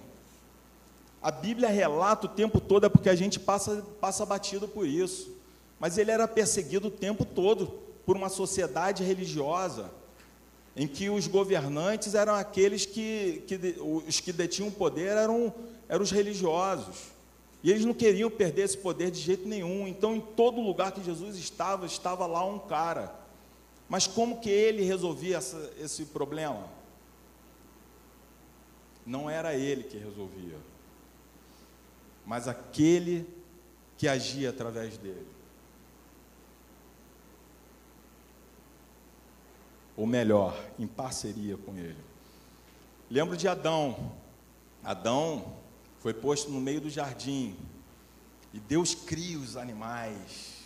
[1.21, 5.35] A Bíblia relata o tempo todo, é porque a gente passa, passa batido por isso.
[5.79, 7.67] Mas ele era perseguido o tempo todo
[8.05, 9.91] por uma sociedade religiosa,
[10.75, 15.53] em que os governantes eram aqueles que, que os que detinham poder eram,
[15.89, 16.95] eram os religiosos.
[17.63, 19.87] E eles não queriam perder esse poder de jeito nenhum.
[19.87, 23.13] Então, em todo lugar que Jesus estava, estava lá um cara.
[23.89, 26.76] Mas como que ele resolvia essa, esse problema?
[29.07, 30.57] Não era ele que resolvia,
[32.25, 33.25] mas aquele
[33.97, 35.25] que agia através dele.
[39.95, 41.97] Ou melhor, em parceria com ele.
[43.09, 44.11] Lembro de Adão.
[44.83, 45.57] Adão
[45.99, 47.55] foi posto no meio do jardim.
[48.53, 50.57] E Deus cria os animais.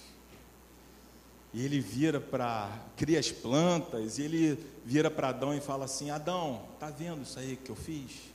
[1.54, 6.10] E ele vira para cria as plantas, e ele vira para Adão e fala assim:
[6.10, 8.31] "Adão, tá vendo isso aí que eu fiz?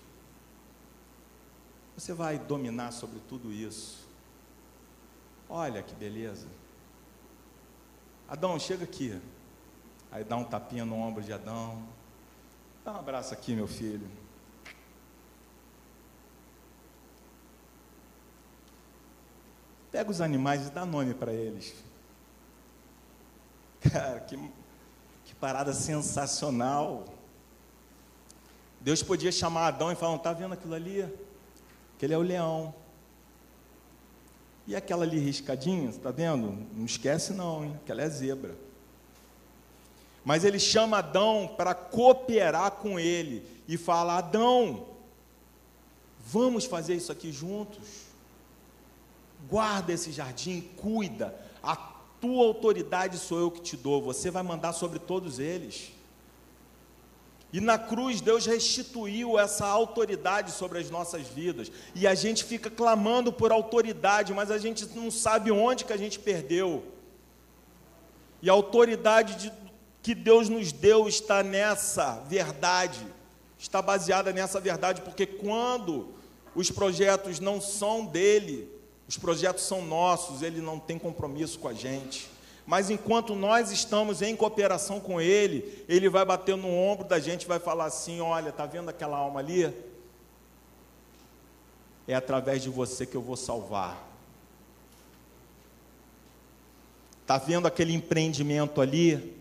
[1.97, 4.07] Você vai dominar sobre tudo isso.
[5.49, 6.47] Olha que beleza.
[8.29, 9.19] Adão, chega aqui.
[10.13, 11.83] Aí dá um tapinha no ombro de Adão.
[12.85, 14.07] Dá um abraço aqui, meu filho.
[19.91, 21.75] Pega os animais e dá nome para eles.
[23.91, 24.37] Cara, que,
[25.25, 27.07] que parada sensacional.
[28.83, 31.26] Deus podia chamar Adão e falar: está vendo aquilo ali?
[31.97, 32.75] Aquele é o leão.
[34.67, 36.67] E aquela ali riscadinha, está vendo?
[36.75, 37.77] Não esquece não, hein?
[37.83, 38.55] Aquela é zebra.
[40.25, 44.89] Mas ele chama Adão para cooperar com ele e fala: Adão,
[46.27, 48.07] vamos fazer isso aqui juntos.
[49.49, 51.35] Guarda esse jardim, cuida.
[51.63, 51.77] A
[52.21, 54.03] tua autoridade sou eu que te dou.
[54.03, 55.93] Você vai mandar sobre todos eles.
[57.53, 61.71] E na cruz Deus restituiu essa autoridade sobre as nossas vidas.
[61.95, 65.97] E a gente fica clamando por autoridade, mas a gente não sabe onde que a
[65.97, 66.85] gente perdeu.
[68.43, 69.53] E a autoridade de,
[70.03, 73.07] que Deus nos deu está nessa verdade,
[73.59, 76.09] está baseada nessa verdade, porque quando
[76.55, 78.71] os projetos não são dele,
[79.09, 82.29] os projetos são nossos, ele não tem compromisso com a gente.
[82.67, 87.43] Mas enquanto nós estamos em cooperação com ele, ele vai bater no ombro da gente
[87.43, 89.73] e vai falar assim: Olha, está vendo aquela alma ali?
[92.09, 94.05] É através de você que eu vou salvar.
[97.23, 99.37] Está vendo aquele empreendimento ali?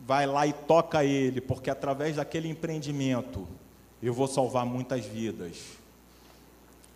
[0.00, 3.46] Vai lá e toca ele, porque através daquele empreendimento
[4.02, 5.80] eu vou salvar muitas vidas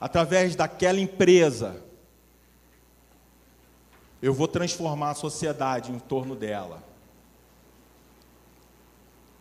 [0.05, 1.83] através daquela empresa,
[4.25, 6.83] eu vou transformar a sociedade em torno dela.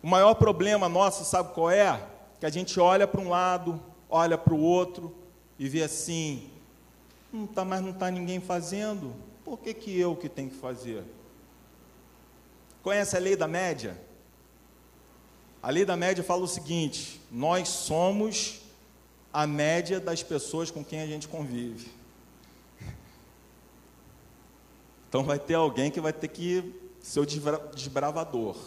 [0.03, 2.05] O maior problema nosso, sabe qual é?
[2.37, 5.15] Que a gente olha para um lado, olha para o outro
[5.57, 6.49] e vê assim:
[7.31, 9.15] não tá, mas não está ninguém fazendo,
[9.45, 11.05] por que, que eu que tenho que fazer?
[12.81, 13.97] Conhece a lei da média?
[15.61, 18.59] A lei da média fala o seguinte: nós somos
[19.31, 22.02] a média das pessoas com quem a gente convive.
[25.13, 27.25] Então vai ter alguém que vai ter que ser o
[27.75, 28.57] desbravador.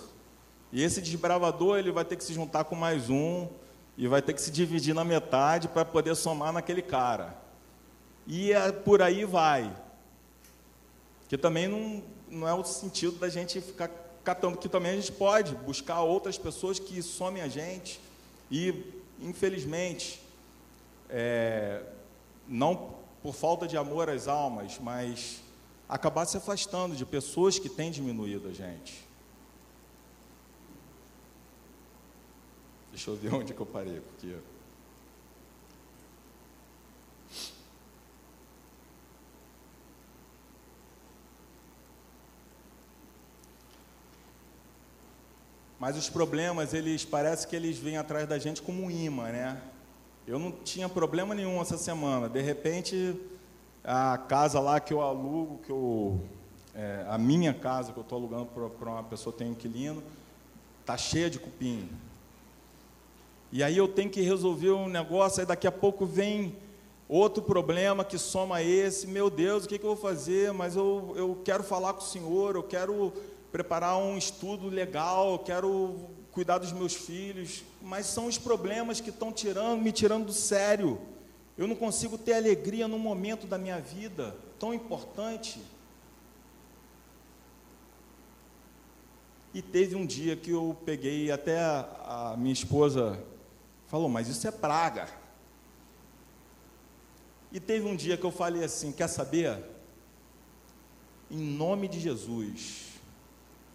[0.71, 3.49] E esse desbravador ele vai ter que se juntar com mais um
[3.99, 7.37] e vai ter que se dividir na metade para poder somar naquele cara.
[8.29, 9.77] E é, por aí vai.
[11.29, 13.91] Que também não, não é o sentido da gente ficar
[14.23, 18.01] catando, que também a gente pode buscar outras pessoas que somem a gente.
[18.53, 18.85] E,
[19.21, 20.23] infelizmente,
[21.11, 21.83] é,
[22.47, 25.45] não por falta de amor às almas, mas
[25.89, 29.07] acabar se afastando de pessoas que têm diminuído a gente.
[32.91, 34.37] Deixa eu ver onde que eu parei, porque.
[45.79, 49.63] Mas os problemas, eles parece que eles vêm atrás da gente como um imã, né?
[50.27, 52.29] Eu não tinha problema nenhum essa semana.
[52.29, 53.15] De repente,
[53.87, 56.21] a casa lá que eu alugo, que eu,
[56.75, 60.03] é, a minha casa que eu estou alugando para uma pessoa que tem inquilino,
[60.81, 61.89] está cheia de cupim.
[63.53, 66.57] E aí eu tenho que resolver um negócio, aí daqui a pouco vem
[67.09, 69.07] outro problema que soma esse.
[69.07, 70.53] Meu Deus, o que, que eu vou fazer?
[70.53, 73.13] Mas eu, eu quero falar com o senhor, eu quero
[73.53, 75.95] preparar um estudo legal, eu quero
[76.33, 81.01] cuidar dos meus filhos, mas são os problemas que estão tirando, me tirando do sério.
[81.57, 85.61] Eu não consigo ter alegria num momento da minha vida tão importante.
[89.55, 93.19] E teve um dia que eu peguei, até a, a minha esposa
[93.87, 95.09] falou, mas isso é praga.
[97.51, 99.65] E teve um dia que eu falei assim: quer saber?
[101.31, 103.01] Em nome de Jesus,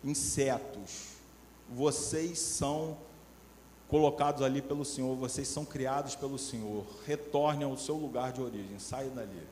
[0.04, 1.16] insetos,
[1.68, 2.98] vocês são
[3.92, 6.86] colocados ali pelo Senhor, vocês são criados pelo Senhor.
[7.06, 9.46] Retornem ao seu lugar de origem, saiam dali.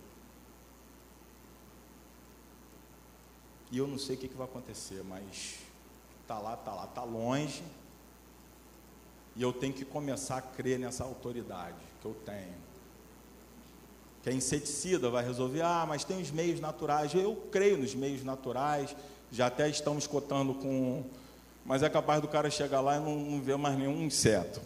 [3.69, 5.59] E eu não sei o que, que vai acontecer, mas
[6.21, 7.61] está lá, está lá, está longe.
[9.35, 12.55] E eu tenho que começar a crer nessa autoridade que eu tenho.
[14.23, 17.13] Que a inseticida vai resolver, ah, mas tem os meios naturais.
[17.13, 18.95] Eu creio nos meios naturais,
[19.33, 21.03] já até estamos cotando com
[21.69, 24.59] mas é capaz do cara chegar lá e não, não ver mais nenhum inseto.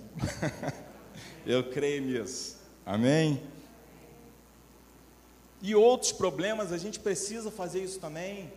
[1.46, 2.58] Eu creio nisso.
[2.84, 3.40] Amém?
[5.64, 8.52] e outros problemas, a gente precisa fazer isso também.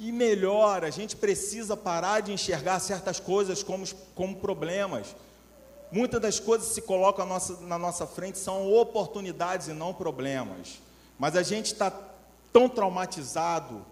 [0.00, 3.86] E melhor, a gente precisa parar de enxergar certas coisas como,
[4.16, 5.14] como problemas.
[5.92, 10.80] Muitas das coisas que se colocam nossa, na nossa frente são oportunidades e não problemas.
[11.16, 11.92] Mas a gente está
[12.52, 13.86] tão traumatizado,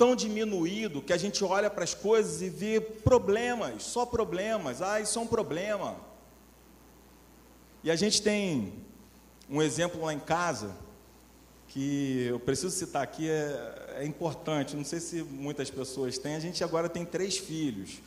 [0.00, 4.80] tão diminuído, que a gente olha para as coisas e vê problemas, só problemas.
[4.80, 5.94] Ah, isso é um problema.
[7.84, 8.72] E a gente tem
[9.46, 10.74] um exemplo lá em casa
[11.68, 16.40] que eu preciso citar aqui, é, é, importante, não sei se muitas pessoas têm, a
[16.40, 17.98] gente agora tem três filhos.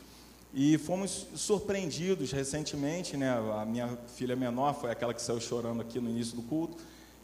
[0.52, 3.30] E fomos surpreendidos recentemente, né?
[3.56, 6.76] A minha filha menor foi aquela que saiu chorando aqui no início do culto,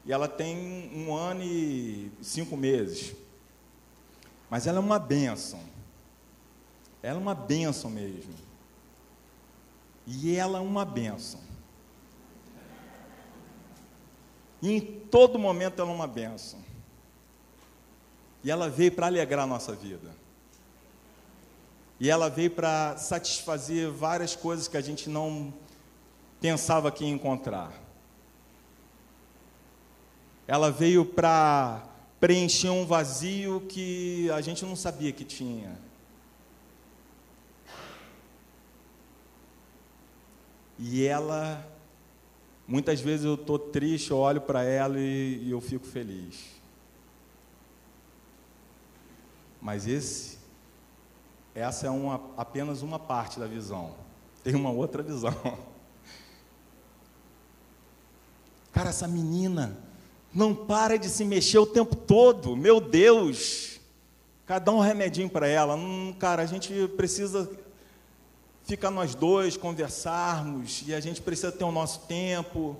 [0.06, 3.16] e ela tem um ano e cinco meses.
[4.50, 5.60] Mas ela é uma bênção.
[7.02, 8.34] Ela é uma bênção mesmo.
[10.06, 11.40] E ela é uma bênção.
[14.60, 16.58] E em todo momento ela é uma bênção.
[18.42, 20.10] E ela veio para alegrar a nossa vida.
[22.00, 25.52] E ela veio para satisfazer várias coisas que a gente não
[26.40, 27.72] pensava que ia encontrar.
[30.48, 31.89] Ela veio para
[32.20, 35.76] preencher um vazio que a gente não sabia que tinha.
[40.78, 41.68] E ela
[42.70, 46.54] Muitas vezes eu estou triste, eu olho para ela e, e eu fico feliz.
[49.60, 50.38] Mas esse,
[51.52, 53.96] essa é uma, apenas uma parte da visão.
[54.44, 55.32] Tem uma outra visão.
[58.70, 59.76] Cara, essa menina
[60.32, 62.56] não para de se mexer o tempo todo.
[62.56, 63.80] Meu Deus!
[64.46, 65.74] Cada um remedinho para ela.
[65.74, 67.48] Hum, cara, a gente precisa
[68.64, 72.76] ficar nós dois, conversarmos, e a gente precisa ter o nosso tempo.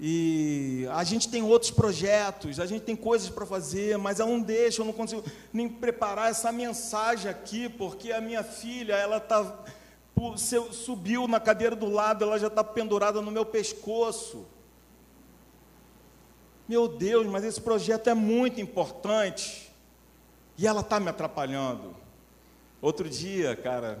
[0.00, 4.40] E a gente tem outros projetos, a gente tem coisas para fazer, mas ela não
[4.40, 9.64] deixa, eu não consigo nem preparar essa mensagem aqui, porque a minha filha, ela tá
[10.70, 14.46] subiu na cadeira do lado, ela já está pendurada no meu pescoço.
[16.68, 19.72] Meu Deus, mas esse projeto é muito importante.
[20.56, 21.96] E ela está me atrapalhando.
[22.82, 23.98] Outro dia, cara,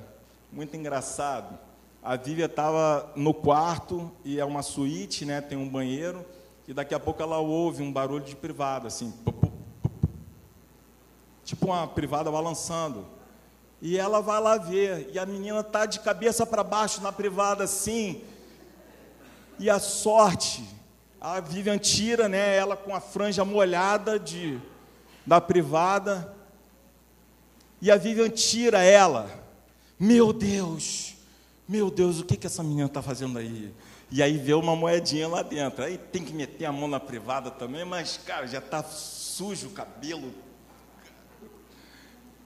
[0.52, 1.58] muito engraçado.
[2.02, 5.40] A Vívia estava no quarto e é uma suíte, né?
[5.40, 6.24] Tem um banheiro
[6.66, 9.14] e daqui a pouco ela ouve um barulho de privada, assim,
[11.42, 13.06] tipo uma privada balançando.
[13.80, 17.64] E ela vai lá ver e a menina tá de cabeça para baixo na privada,
[17.64, 18.22] assim.
[19.58, 20.62] E a sorte,
[21.20, 22.56] a Vivian tira, né?
[22.56, 24.60] Ela com a franja molhada de
[25.26, 26.34] da privada.
[27.80, 29.48] E a Vivian tira ela
[29.98, 31.16] meu Deus,
[31.66, 33.74] meu Deus, o que, que essa menina está fazendo aí?
[34.12, 35.82] E aí vê uma moedinha lá dentro.
[35.84, 39.70] Aí tem que meter a mão na privada também, mas, cara, já está sujo o
[39.70, 40.32] cabelo.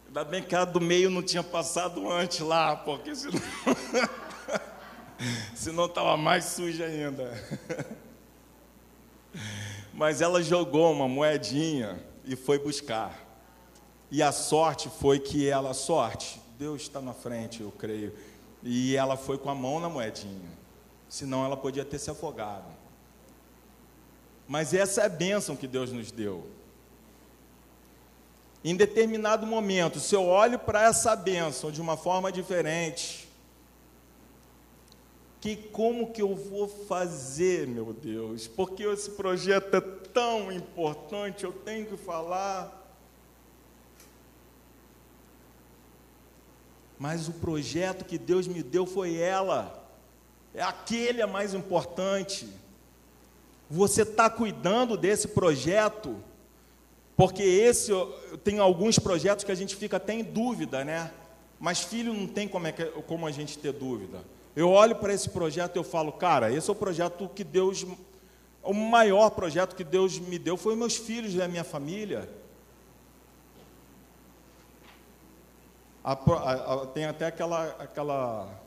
[0.07, 3.41] Ainda bem que a do meio não tinha passado antes lá, porque senão.
[5.55, 7.33] senão estava mais suja ainda.
[10.03, 13.25] Mas ela jogou uma moedinha e foi buscar.
[14.11, 18.13] E a sorte foi que ela, sorte, Deus está na frente, eu creio.
[18.65, 20.51] E ela foi com a mão na moedinha,
[21.09, 22.67] senão ela podia ter se afogado.
[24.49, 26.49] Mas essa é a bênção que Deus nos deu.
[28.65, 33.22] Em determinado momento, se eu olho para essa bênção de uma forma diferente,
[35.43, 38.49] que como que eu vou fazer, meu Deus?
[38.49, 42.81] Porque esse projeto é tão importante, eu tenho que falar.
[47.03, 49.91] mas o projeto que Deus me deu foi ela.
[50.55, 52.49] É aquele é mais importante.
[53.69, 56.15] Você está cuidando desse projeto,
[57.17, 57.91] porque esse
[58.45, 61.11] tem alguns projetos que a gente fica até em dúvida, né?
[61.59, 64.23] Mas filho não tem como, é que, como a gente ter dúvida.
[64.55, 67.87] Eu olho para esse projeto e eu falo, cara, esse é o projeto que Deus,
[68.63, 72.29] o maior projeto que Deus me deu foi meus filhos e a minha família.
[76.05, 78.61] A, a, a, tem até aquela, aquela,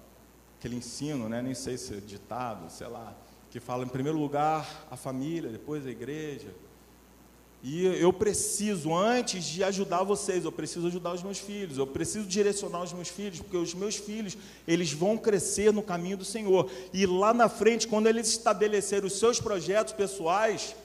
[0.58, 1.42] aquele ensino, né?
[1.42, 3.14] nem sei se é ditado, sei lá,
[3.52, 6.50] que fala em primeiro lugar a família, depois a igreja.
[7.68, 12.28] E eu preciso, antes de ajudar vocês, eu preciso ajudar os meus filhos, eu preciso
[12.28, 14.38] direcionar os meus filhos, porque os meus filhos,
[14.68, 16.70] eles vão crescer no caminho do Senhor.
[16.94, 20.76] E lá na frente, quando eles estabelecerem os seus projetos pessoais,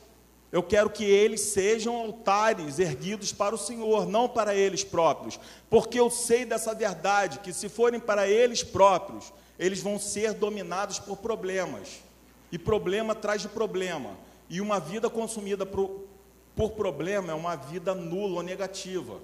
[0.50, 6.00] eu quero que eles sejam altares erguidos para o Senhor, não para eles próprios, porque
[6.00, 11.18] eu sei dessa verdade que se forem para eles próprios, eles vão ser dominados por
[11.18, 12.00] problemas.
[12.50, 14.16] E problema traz de problema.
[14.48, 16.08] E uma vida consumida por,
[16.54, 19.18] por problema é uma vida nula ou negativa.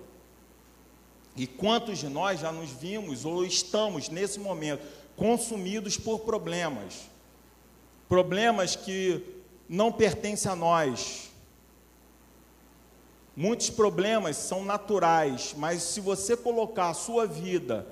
[1.37, 4.83] E quantos de nós já nos vimos ou estamos nesse momento
[5.15, 7.09] consumidos por problemas?
[8.09, 9.23] Problemas que
[9.69, 11.31] não pertencem a nós.
[13.37, 17.87] Muitos problemas são naturais, mas se você colocar a sua vida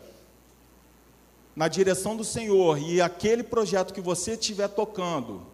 [1.55, 5.47] na direção do Senhor e aquele projeto que você estiver tocando,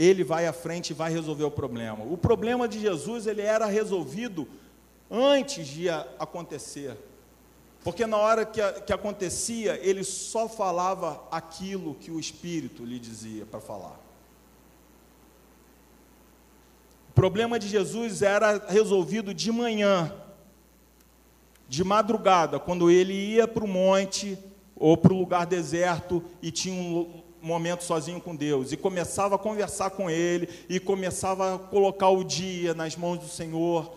[0.00, 2.02] ele vai à frente e vai resolver o problema.
[2.04, 4.48] O problema de Jesus, ele era resolvido
[5.10, 6.96] antes de acontecer.
[7.84, 13.44] Porque na hora que, que acontecia, ele só falava aquilo que o Espírito lhe dizia
[13.44, 14.00] para falar.
[17.10, 20.14] O problema de Jesus era resolvido de manhã,
[21.68, 24.38] de madrugada, quando ele ia para o monte
[24.74, 29.38] ou para o lugar deserto e tinha um momento sozinho com Deus e começava a
[29.38, 33.92] conversar com Ele e começava a colocar o dia nas mãos do Senhor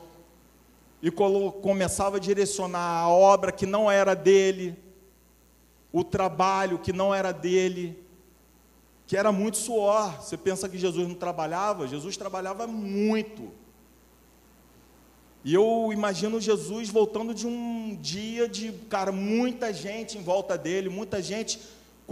[1.02, 4.74] e começava a direcionar a obra que não era dele,
[5.92, 8.02] o trabalho que não era dele,
[9.06, 10.22] que era muito suor.
[10.22, 11.88] Você pensa que Jesus não trabalhava?
[11.88, 13.52] Jesus trabalhava muito.
[15.44, 20.88] E eu imagino Jesus voltando de um dia de, cara, muita gente em volta dele,
[20.88, 21.60] muita gente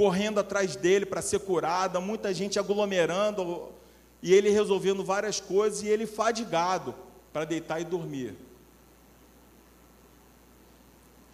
[0.01, 3.69] correndo atrás dele para ser curada, muita gente aglomerando,
[4.19, 6.95] e ele resolvendo várias coisas, e ele fadigado
[7.31, 8.35] para deitar e dormir.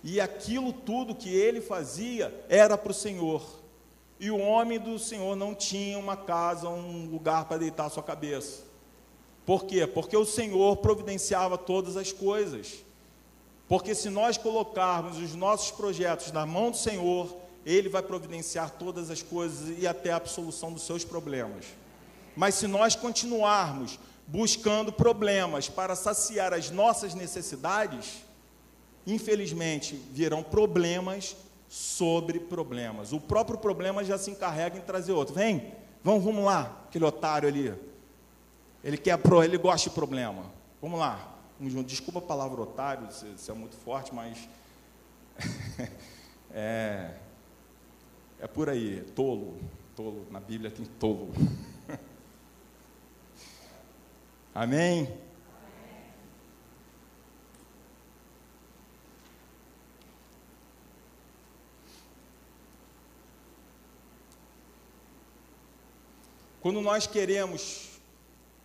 [0.03, 3.41] E aquilo tudo que ele fazia era para o Senhor.
[4.19, 8.63] E o homem do Senhor não tinha uma casa, um lugar para deitar sua cabeça.
[9.45, 9.87] Por quê?
[9.87, 12.83] Porque o Senhor providenciava todas as coisas.
[13.65, 19.11] Porque se nós colocarmos os nossos projetos na mão do Senhor, ele vai providenciar todas
[19.11, 21.65] as coisas e até a absolução dos seus problemas.
[22.33, 28.23] Mas se nós continuarmos buscando problemas para saciar as nossas necessidades,
[29.05, 31.35] infelizmente virão problemas
[31.67, 33.11] sobre problemas.
[33.11, 35.35] O próprio problema já se encarrega em trazer outro.
[35.35, 37.73] Vem, vamos, vamos lá, aquele otário ali.
[38.81, 40.45] Ele quer, ele gosta de problema.
[40.81, 41.33] Vamos lá.
[41.85, 44.37] Desculpa a palavra otário, isso é muito forte, mas
[46.51, 47.11] é,
[48.39, 49.57] é por aí, tolo.
[49.95, 51.29] Tolo, na Bíblia tem tolo.
[54.53, 55.11] Amém?
[66.61, 67.97] Quando nós queremos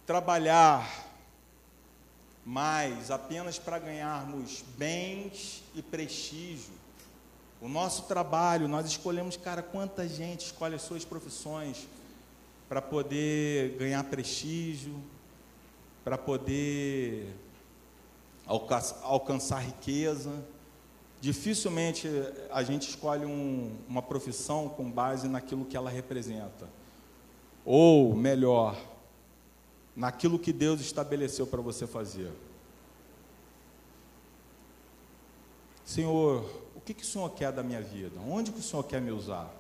[0.05, 1.09] trabalhar
[2.45, 6.82] mais apenas para ganharmos bens e prestígio,
[7.63, 11.87] o nosso trabalho, nós escolhemos, cara, quanta gente escolhe as suas profissões
[12.69, 15.01] para poder ganhar prestígio,
[16.03, 17.33] para poder
[19.05, 20.45] alcançar riqueza.
[21.21, 22.09] Dificilmente
[22.51, 26.69] a gente escolhe um, uma profissão com base naquilo que ela representa.
[27.65, 28.77] Ou, melhor,
[29.95, 32.33] naquilo que Deus estabeleceu para você fazer.
[35.85, 36.45] Senhor,
[36.85, 38.19] que, que o Senhor quer da minha vida?
[38.29, 39.51] Onde que o Senhor quer me usar?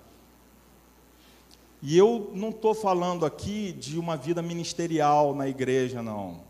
[1.81, 6.41] E eu não estou falando aqui de uma vida ministerial na igreja, não.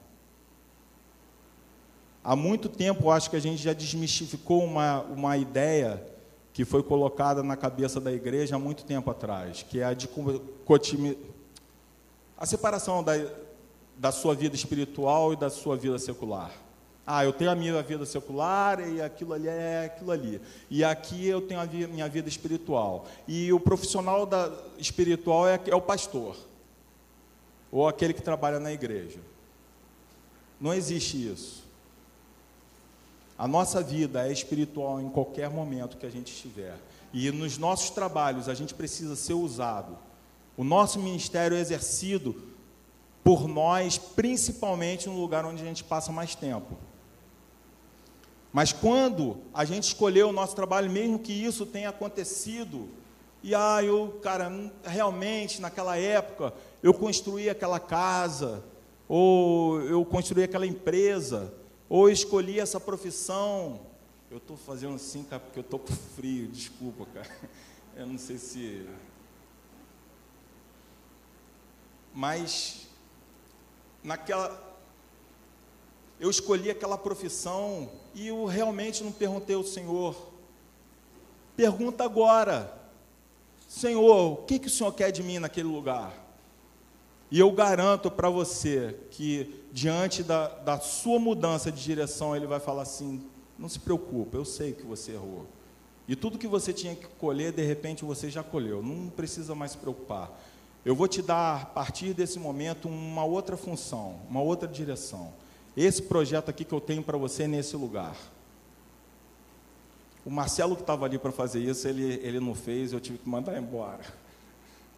[2.23, 6.07] Há muito tempo, acho que a gente já desmistificou uma, uma ideia
[6.53, 10.09] que foi colocada na cabeça da igreja há muito tempo atrás, que é a de
[12.37, 13.13] a separação da,
[13.97, 16.53] da sua vida espiritual e da sua vida secular.
[17.07, 20.41] Ah, eu tenho a minha vida secular e aquilo ali é aquilo ali.
[20.71, 23.07] E aqui eu tenho a minha vida espiritual.
[23.27, 26.37] E o profissional da, espiritual é, é o pastor.
[27.73, 29.19] Ou aquele que trabalha na igreja.
[30.61, 31.65] Não existe isso.
[33.37, 36.77] A nossa vida é espiritual em qualquer momento que a gente estiver.
[37.13, 39.99] E nos nossos trabalhos a gente precisa ser usado.
[40.57, 42.41] O nosso ministério é exercido
[43.25, 46.77] por nós, principalmente no lugar onde a gente passa mais tempo.
[48.53, 52.89] Mas quando a gente escolheu o nosso trabalho, mesmo que isso tenha acontecido,
[53.43, 54.53] e ah, eu, cara,
[54.85, 58.63] realmente naquela época eu construí aquela casa,
[59.09, 61.53] ou eu construí aquela empresa,
[61.89, 63.81] ou escolhi essa profissão.
[64.31, 67.29] Eu estou fazendo assim, cara, porque eu estou com frio, desculpa, cara.
[67.95, 68.87] Eu não sei se.
[72.15, 72.89] Mas,
[74.03, 74.72] naquela,
[76.23, 80.15] eu escolhi aquela profissão e eu realmente não perguntei ao Senhor.
[81.57, 82.73] Pergunta agora,
[83.67, 86.15] Senhor, o que, que o Senhor quer de mim naquele lugar?
[87.29, 92.61] E eu garanto para você que, diante da, da sua mudança de direção, ele vai
[92.61, 95.45] falar assim: não se preocupe, eu sei que você errou.
[96.07, 99.73] E tudo que você tinha que colher, de repente você já colheu, não precisa mais
[99.73, 100.31] se preocupar.
[100.85, 105.42] Eu vou te dar, a partir desse momento, uma outra função, uma outra direção.
[105.77, 108.17] Esse projeto aqui que eu tenho para você nesse lugar.
[110.25, 113.29] O Marcelo que estava ali para fazer isso, ele, ele não fez, eu tive que
[113.29, 114.05] mandar embora.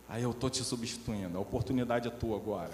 [0.09, 2.73] Aí eu estou te substituindo, a oportunidade é tua agora.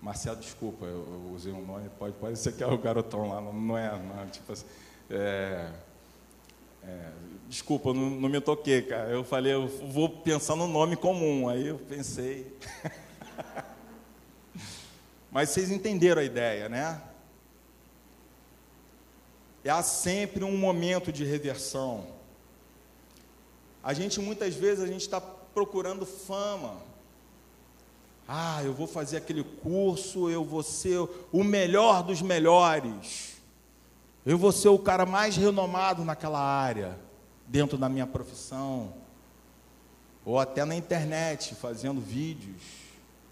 [0.00, 3.40] Marcelo, desculpa, eu, eu usei um nome, pode, pode ser que é o garotão lá,
[3.40, 4.64] não, não é, não, tipo assim,
[5.10, 5.70] é,
[6.82, 7.10] é,
[7.48, 9.10] desculpa, não, não, me toquei, cara.
[9.10, 12.56] Eu falei, eu vou pensar no nome comum, aí eu pensei.
[15.36, 16.98] Mas vocês entenderam a ideia, né?
[19.68, 22.06] Há sempre um momento de reversão.
[23.84, 26.78] A gente muitas vezes a gente está procurando fama.
[28.26, 33.36] Ah, eu vou fazer aquele curso, eu vou ser o melhor dos melhores.
[34.24, 36.98] Eu vou ser o cara mais renomado naquela área,
[37.46, 38.94] dentro da minha profissão,
[40.24, 42.85] ou até na internet, fazendo vídeos.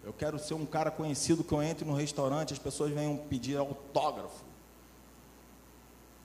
[0.04, 3.56] Eu quero ser um cara conhecido que eu entre no restaurante, as pessoas venham pedir
[3.56, 4.44] autógrafo.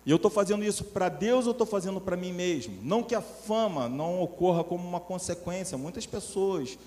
[0.05, 2.77] E eu estou fazendo isso para Deus ou estou fazendo para mim mesmo?
[2.83, 5.77] Não que a fama não ocorra como uma consequência.
[5.77, 6.77] Muitas pessoas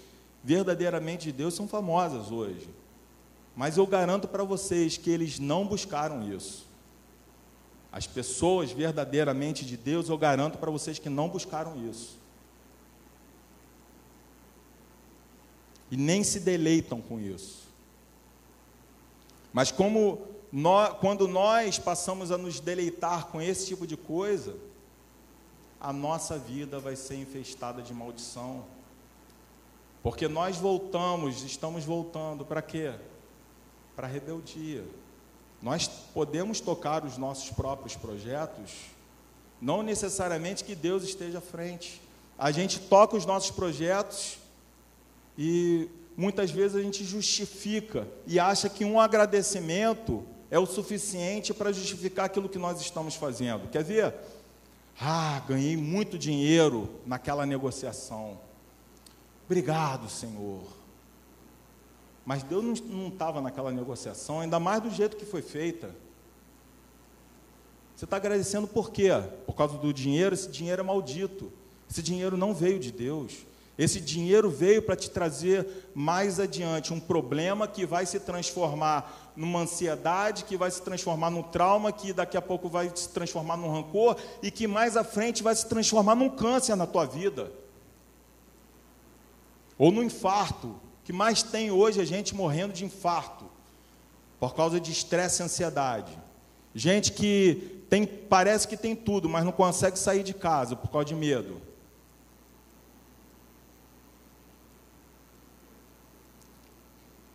[0.45, 2.68] verdadeiramente de Deus são famosas hoje.
[3.55, 6.66] Mas eu garanto para vocês que eles não buscaram isso.
[7.90, 12.22] As pessoas verdadeiramente de Deus, eu garanto para vocês que não buscaram isso.
[15.93, 17.68] E nem se deleitam com isso.
[19.53, 24.57] Mas como nós, quando nós passamos a nos deleitar com esse tipo de coisa,
[25.78, 28.64] a nossa vida vai ser infestada de maldição.
[30.03, 32.95] Porque nós voltamos, estamos voltando para quê?
[33.95, 34.86] Para rebeldia.
[35.61, 38.72] Nós podemos tocar os nossos próprios projetos,
[39.61, 42.01] não necessariamente que Deus esteja à frente.
[42.38, 44.40] A gente toca os nossos projetos
[45.37, 51.72] e muitas vezes a gente justifica e acha que um agradecimento é o suficiente para
[51.72, 53.68] justificar aquilo que nós estamos fazendo.
[53.70, 54.14] Quer ver?
[55.01, 58.39] Ah, ganhei muito dinheiro naquela negociação.
[59.47, 60.62] Obrigado, Senhor.
[62.24, 65.95] Mas Deus não estava naquela negociação, ainda mais do jeito que foi feita.
[67.97, 69.09] Você está agradecendo por quê?
[69.47, 70.35] Por causa do dinheiro?
[70.35, 71.53] Esse dinheiro é maldito.
[71.91, 73.47] Esse dinheiro não veio de Deus.
[73.83, 79.59] Esse dinheiro veio para te trazer mais adiante um problema que vai se transformar numa
[79.59, 83.72] ansiedade, que vai se transformar num trauma, que daqui a pouco vai se transformar num
[83.72, 87.51] rancor e que mais à frente vai se transformar num câncer na tua vida.
[89.76, 93.47] Ou no infarto, que mais tem hoje a gente morrendo de infarto
[94.39, 96.16] por causa de estresse e ansiedade.
[96.72, 101.07] Gente que tem, parece que tem tudo, mas não consegue sair de casa por causa
[101.07, 101.72] de medo.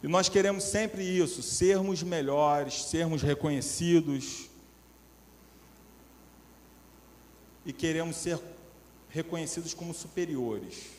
[0.07, 4.49] E nós queremos sempre isso, sermos melhores, sermos reconhecidos.
[7.65, 8.39] E queremos ser
[9.09, 10.91] reconhecidos como superiores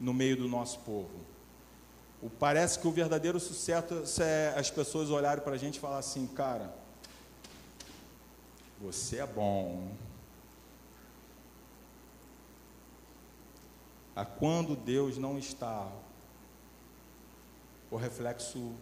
[0.00, 1.10] no meio do nosso povo.
[2.22, 5.98] O, parece que o verdadeiro sucesso é as pessoas olharem para a gente e falar
[5.98, 6.74] assim, cara,
[8.80, 9.90] você é bom.
[14.16, 15.92] A quando Deus não está,
[17.90, 18.72] o reflexo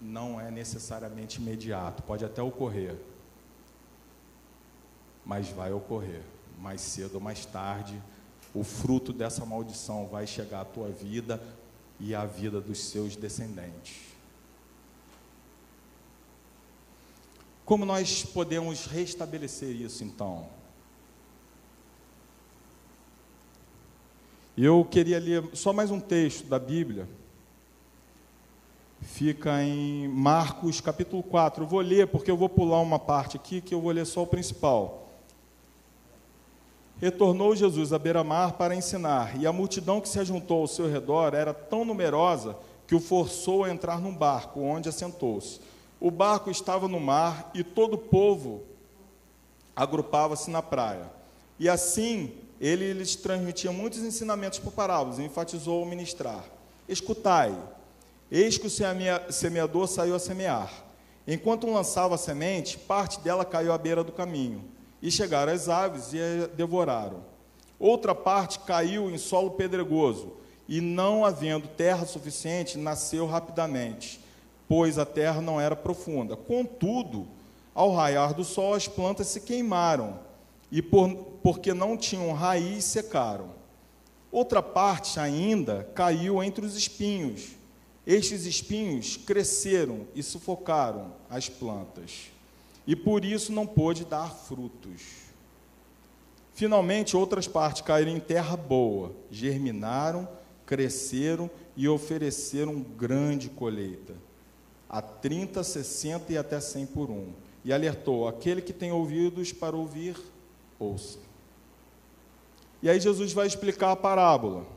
[0.00, 2.96] não é necessariamente imediato, pode até ocorrer,
[5.24, 6.22] mas vai ocorrer,
[6.58, 8.00] mais cedo ou mais tarde,
[8.54, 11.42] o fruto dessa maldição vai chegar à tua vida
[11.98, 14.16] e à vida dos seus descendentes.
[17.64, 20.48] Como nós podemos restabelecer isso então?
[24.56, 27.08] Eu queria ler só mais um texto da Bíblia
[29.02, 31.64] fica em Marcos capítulo 4.
[31.64, 34.22] Eu vou ler porque eu vou pular uma parte aqui que eu vou ler só
[34.22, 35.08] o principal.
[36.98, 41.34] Retornou Jesus à beira-mar para ensinar, e a multidão que se ajuntou ao seu redor
[41.34, 45.60] era tão numerosa que o forçou a entrar num barco, onde assentou-se.
[46.00, 48.62] O barco estava no mar e todo o povo
[49.74, 51.10] agrupava-se na praia.
[51.58, 56.44] E assim ele lhes transmitia muitos ensinamentos por parábolas e enfatizou ao ministrar:
[56.88, 57.54] Escutai,
[58.30, 60.72] Eis que o semeador saiu a semear.
[61.26, 64.64] Enquanto lançava a semente, parte dela caiu à beira do caminho,
[65.02, 67.24] e chegaram as aves e a devoraram.
[67.78, 70.34] Outra parte caiu em solo pedregoso,
[70.68, 74.20] e, não havendo terra suficiente, nasceu rapidamente,
[74.68, 76.36] pois a terra não era profunda.
[76.36, 77.28] Contudo,
[77.74, 80.18] ao raiar do sol, as plantas se queimaram,
[80.72, 81.08] e por,
[81.42, 83.50] porque não tinham raiz, secaram.
[84.32, 87.50] Outra parte ainda caiu entre os espinhos.
[88.06, 92.30] Estes espinhos cresceram e sufocaram as plantas,
[92.86, 95.02] e por isso não pôde dar frutos.
[96.54, 100.28] Finalmente, outras partes caíram em terra boa, germinaram,
[100.64, 104.14] cresceram e ofereceram grande colheita,
[104.88, 107.32] a 30, 60 e até 100 por um.
[107.64, 110.16] E alertou: aquele que tem ouvidos para ouvir,
[110.78, 111.18] ouça.
[112.80, 114.75] E aí Jesus vai explicar a parábola.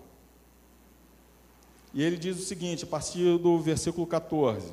[1.93, 4.71] E ele diz o seguinte, a partir do versículo 14: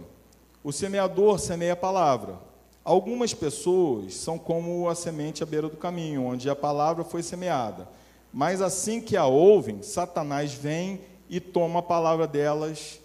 [0.63, 2.39] O semeador semeia a palavra.
[2.85, 7.89] Algumas pessoas são como a semente à beira do caminho, onde a palavra foi semeada.
[8.33, 13.01] Mas assim que a ouvem, Satanás vem e toma a palavra delas,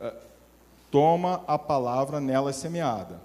[0.00, 0.14] eh,
[0.90, 3.20] toma a palavra nelas semeada.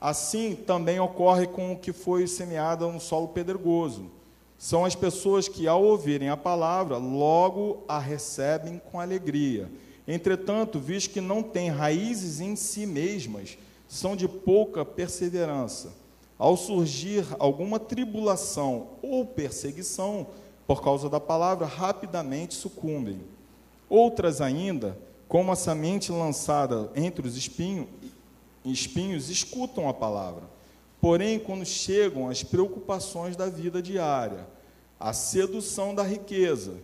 [0.00, 4.10] Assim também ocorre com o que foi semeada no solo pedregoso
[4.60, 9.72] são as pessoas que, ao ouvirem a palavra, logo a recebem com alegria.
[10.06, 13.56] Entretanto, visto que não têm raízes em si mesmas,
[13.88, 15.94] são de pouca perseverança.
[16.38, 20.26] Ao surgir alguma tribulação ou perseguição
[20.66, 23.18] por causa da palavra, rapidamente sucumbem.
[23.88, 24.94] Outras ainda,
[25.26, 27.86] como a semente lançada entre os espinhos,
[28.62, 30.59] espinhos escutam a palavra
[31.00, 34.46] Porém, quando chegam as preocupações da vida diária,
[34.98, 36.74] a sedução da riqueza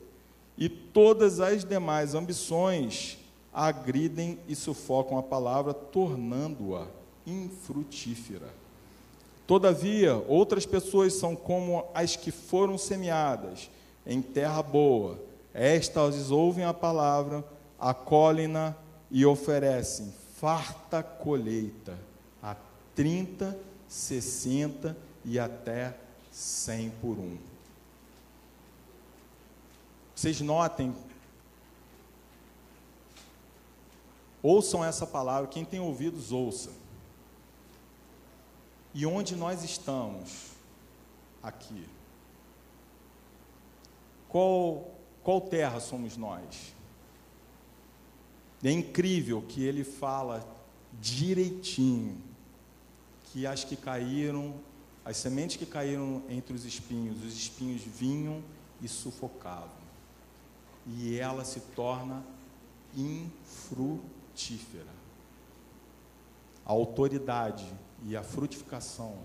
[0.56, 3.18] e todas as demais ambições,
[3.52, 6.86] agridem e sufocam a palavra, tornando-a
[7.26, 8.48] infrutífera.
[9.46, 13.70] Todavia, outras pessoas são como as que foram semeadas
[14.06, 15.18] em terra boa.
[15.52, 17.44] Estas ouvem a palavra,
[17.78, 18.74] acolhem-na
[19.10, 21.98] e oferecem farta colheita
[22.42, 22.54] a
[22.94, 23.56] 30
[23.88, 25.96] 60 e até
[26.30, 27.36] 100 por um.
[30.14, 30.94] Vocês notem,
[34.42, 36.70] ouçam essa palavra, quem tem ouvidos, ouça.
[38.94, 40.52] E onde nós estamos
[41.42, 41.86] aqui?
[44.28, 44.90] Qual,
[45.22, 46.74] qual terra somos nós?
[48.64, 50.46] É incrível que ele fala
[51.00, 52.25] direitinho
[53.26, 54.54] que as que caíram,
[55.04, 58.42] as sementes que caíram entre os espinhos, os espinhos vinham
[58.80, 59.70] e sufocavam.
[60.86, 62.24] E ela se torna
[62.96, 64.94] infrutífera.
[66.64, 67.66] A autoridade
[68.04, 69.18] e a frutificação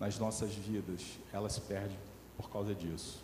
[0.00, 1.02] nas nossas vidas,
[1.32, 1.96] ela se perde
[2.36, 3.22] por causa disso.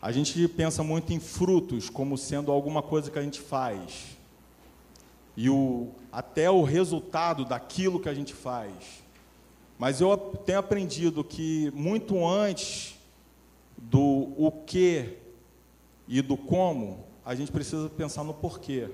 [0.00, 4.16] A gente pensa muito em frutos como sendo alguma coisa que a gente faz
[5.36, 9.02] e o, até o resultado daquilo que a gente faz.
[9.78, 12.98] Mas eu tenho aprendido que muito antes
[13.76, 15.18] do o que
[16.06, 18.88] e do como, a gente precisa pensar no porquê.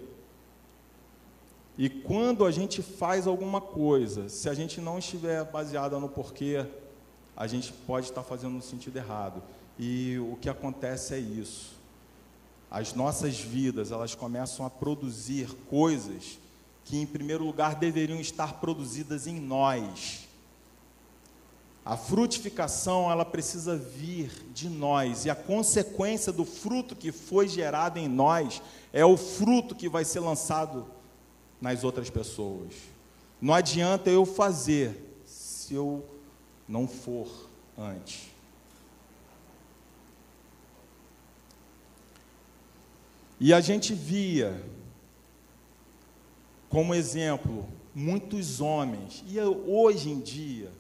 [1.77, 6.67] E quando a gente faz alguma coisa, se a gente não estiver baseada no porquê,
[7.37, 9.43] a gente pode estar fazendo no sentido errado.
[9.79, 11.78] E o que acontece é isso
[12.71, 16.39] as nossas vidas, elas começam a produzir coisas
[16.85, 20.29] que, em primeiro lugar, deveriam estar produzidas em nós.
[21.85, 27.99] A frutificação, ela precisa vir de nós, e a consequência do fruto que foi gerado
[27.99, 28.61] em nós
[28.93, 30.87] é o fruto que vai ser lançado
[31.61, 32.75] nas outras pessoas.
[33.41, 36.05] Não adianta eu fazer se eu
[36.69, 38.29] não for antes.
[43.41, 44.61] E a gente via,
[46.69, 50.71] como exemplo, muitos homens, e hoje em dia,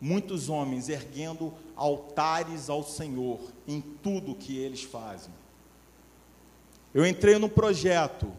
[0.00, 5.32] muitos homens erguendo altares ao Senhor em tudo que eles fazem.
[6.92, 8.30] Eu entrei no projeto,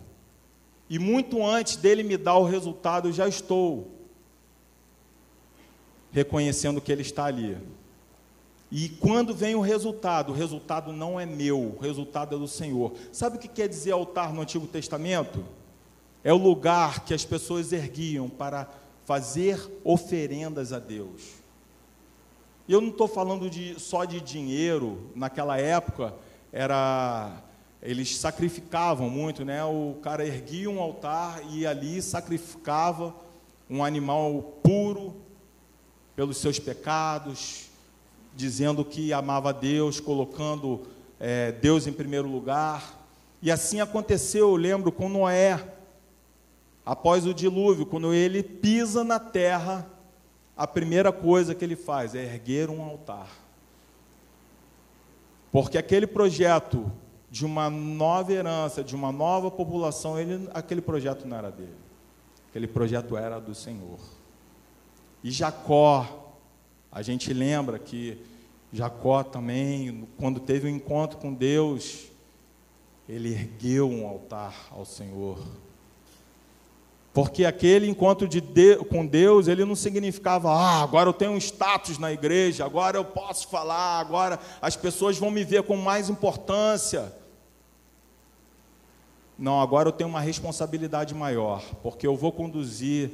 [0.87, 3.91] e muito antes dele me dar o resultado, eu já estou
[6.11, 7.57] reconhecendo que ele está ali.
[8.77, 12.91] E quando vem o resultado, o resultado não é meu, o resultado é do Senhor.
[13.09, 15.45] Sabe o que quer dizer altar no Antigo Testamento?
[16.21, 18.69] É o lugar que as pessoas erguiam para
[19.05, 21.21] fazer oferendas a Deus.
[22.67, 26.13] E eu não estou falando de, só de dinheiro, naquela época
[26.51, 27.43] era
[27.81, 29.63] eles sacrificavam muito, né?
[29.63, 33.15] O cara erguia um altar e ali sacrificava
[33.69, 35.15] um animal puro
[36.13, 37.64] pelos seus pecados,
[38.35, 40.83] dizendo que amava Deus, colocando
[41.19, 43.01] é, Deus em primeiro lugar.
[43.41, 45.63] E assim aconteceu, eu lembro, com Noé,
[46.85, 49.87] após o dilúvio, quando ele pisa na terra,
[50.55, 53.27] a primeira coisa que ele faz é erguer um altar.
[55.51, 56.91] Porque aquele projeto
[57.29, 61.75] de uma nova herança, de uma nova população, ele, aquele projeto não era dele.
[62.49, 63.99] Aquele projeto era do Senhor.
[65.23, 66.24] E Jacó,
[66.95, 68.17] a gente lembra que
[68.71, 72.05] Jacó também, quando teve um encontro com Deus,
[73.07, 75.37] ele ergueu um altar ao Senhor.
[77.13, 78.41] Porque aquele encontro de
[78.89, 83.03] com Deus, ele não significava, ah, agora eu tenho um status na igreja, agora eu
[83.03, 87.13] posso falar, agora as pessoas vão me ver com mais importância.
[89.37, 93.11] Não, agora eu tenho uma responsabilidade maior, porque eu vou conduzir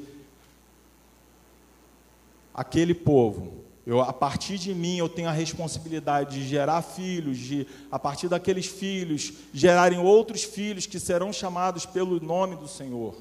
[2.53, 7.67] aquele povo eu, a partir de mim, eu tenho a responsabilidade de gerar filhos, de,
[7.91, 13.15] a partir daqueles filhos, gerarem outros filhos que serão chamados pelo nome do Senhor.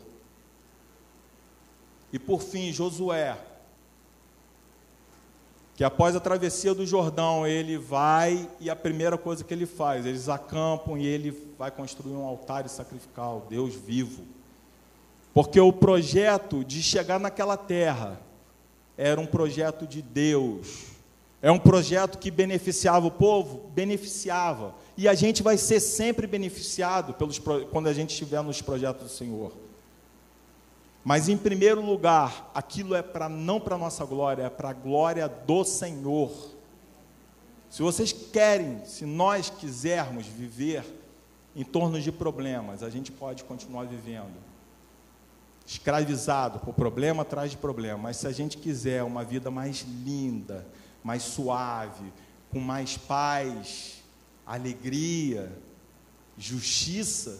[2.12, 3.38] E por fim, Josué,
[5.74, 10.04] que após a travessia do Jordão, ele vai e a primeira coisa que ele faz,
[10.04, 14.24] eles acampam e ele vai construir um altar e sacrificar ao Deus vivo.
[15.32, 18.20] Porque o projeto de chegar naquela terra,
[19.00, 20.88] era um projeto de Deus.
[21.40, 23.70] É um projeto que beneficiava o povo?
[23.70, 24.74] Beneficiava.
[24.94, 29.08] E a gente vai ser sempre beneficiado pelos, quando a gente estiver nos projetos do
[29.08, 29.54] Senhor.
[31.02, 35.26] Mas em primeiro lugar, aquilo é para não para nossa glória, é para a glória
[35.26, 36.30] do Senhor.
[37.70, 40.84] Se vocês querem, se nós quisermos viver
[41.56, 44.49] em torno de problemas, a gente pode continuar vivendo
[45.70, 47.96] escravizado por problema atrás de problema.
[47.96, 50.66] Mas se a gente quiser uma vida mais linda,
[51.02, 52.12] mais suave,
[52.50, 54.02] com mais paz,
[54.44, 55.56] alegria,
[56.36, 57.38] justiça,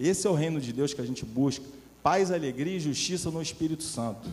[0.00, 1.64] esse é o reino de Deus que a gente busca.
[2.02, 4.30] Paz, alegria e justiça no Espírito Santo.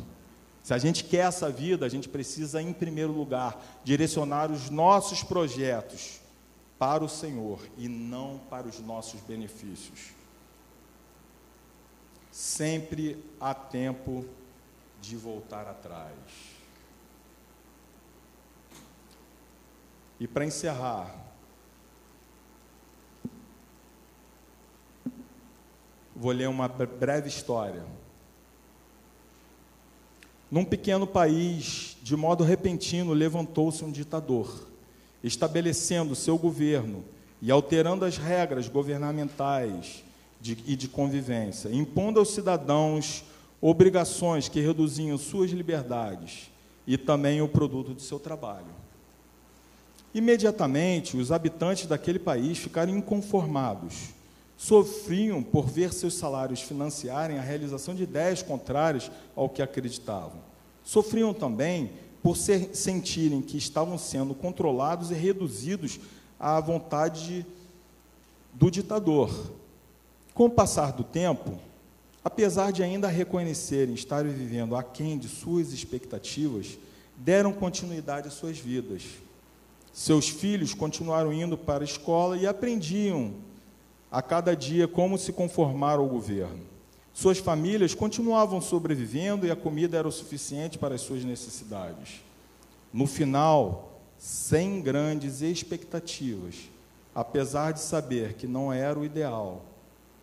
[0.63, 5.23] Se a gente quer essa vida, a gente precisa, em primeiro lugar, direcionar os nossos
[5.23, 6.21] projetos
[6.77, 10.18] para o Senhor e não para os nossos benefícios.
[12.39, 14.25] Sempre há tempo
[15.01, 16.15] de voltar atrás.
[20.17, 21.13] E para encerrar,
[26.15, 27.85] vou ler uma breve história.
[30.49, 34.65] Num pequeno país, de modo repentino, levantou-se um ditador,
[35.21, 37.03] estabelecendo seu governo
[37.41, 40.05] e alterando as regras governamentais
[40.39, 43.23] de, e de convivência, impondo aos cidadãos
[43.61, 46.49] obrigações que reduziam suas liberdades
[46.87, 48.79] e também o produto de seu trabalho.
[50.13, 54.09] Imediatamente, os habitantes daquele país ficaram inconformados.
[54.57, 60.39] Sofriam por ver seus salários financiarem a realização de ideias contrárias ao que acreditavam.
[60.83, 61.91] Sofriam também
[62.23, 65.99] por ser, sentirem que estavam sendo controlados e reduzidos
[66.39, 67.45] à vontade
[68.53, 69.29] do ditador,
[70.39, 71.59] com o passar do tempo,
[72.23, 76.79] apesar de ainda reconhecerem estar vivendo aquém de suas expectativas,
[77.17, 79.03] deram continuidade às suas vidas.
[79.91, 83.33] Seus filhos continuaram indo para a escola e aprendiam
[84.09, 86.61] a cada dia como se conformar ao governo.
[87.13, 92.21] Suas famílias continuavam sobrevivendo e a comida era o suficiente para as suas necessidades.
[92.93, 96.55] No final, sem grandes expectativas,
[97.13, 99.65] apesar de saber que não era o ideal,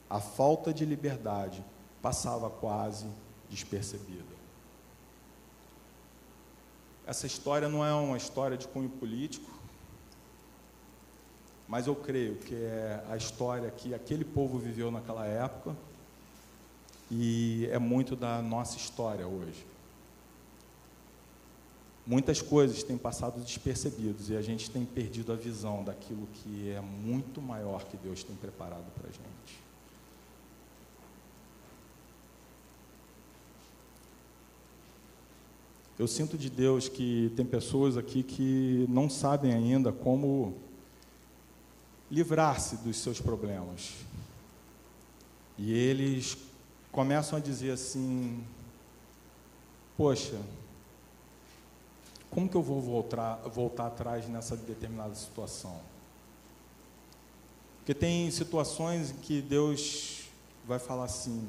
[0.09, 1.65] a falta de liberdade
[2.01, 3.07] passava quase
[3.51, 4.37] despercebida.
[7.07, 9.51] Essa história não é uma história de cunho político,
[11.69, 15.77] mas eu creio que é a história que aquele povo viveu naquela época
[17.11, 19.67] e é muito da nossa história hoje.
[22.07, 26.81] Muitas coisas têm passado despercebidas e a gente tem perdido a visão daquilo que é
[26.81, 29.66] muito maior que Deus tem preparado para a gente.
[35.99, 40.55] Eu sinto de Deus que tem pessoas aqui que não sabem ainda como
[42.11, 43.95] livrar-se dos seus problemas.
[45.57, 46.37] E eles
[46.93, 48.45] começam a dizer assim:
[49.97, 50.39] Poxa,
[52.29, 55.81] como que eu vou voltar, voltar atrás nessa determinada situação?
[57.79, 60.25] Porque tem situações em que Deus
[60.67, 61.49] vai falar assim: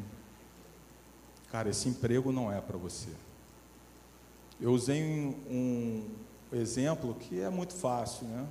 [1.51, 3.09] Cara, esse emprego não é para você.
[4.59, 6.05] Eu usei um,
[6.51, 8.47] exemplo que é muito fácil, né?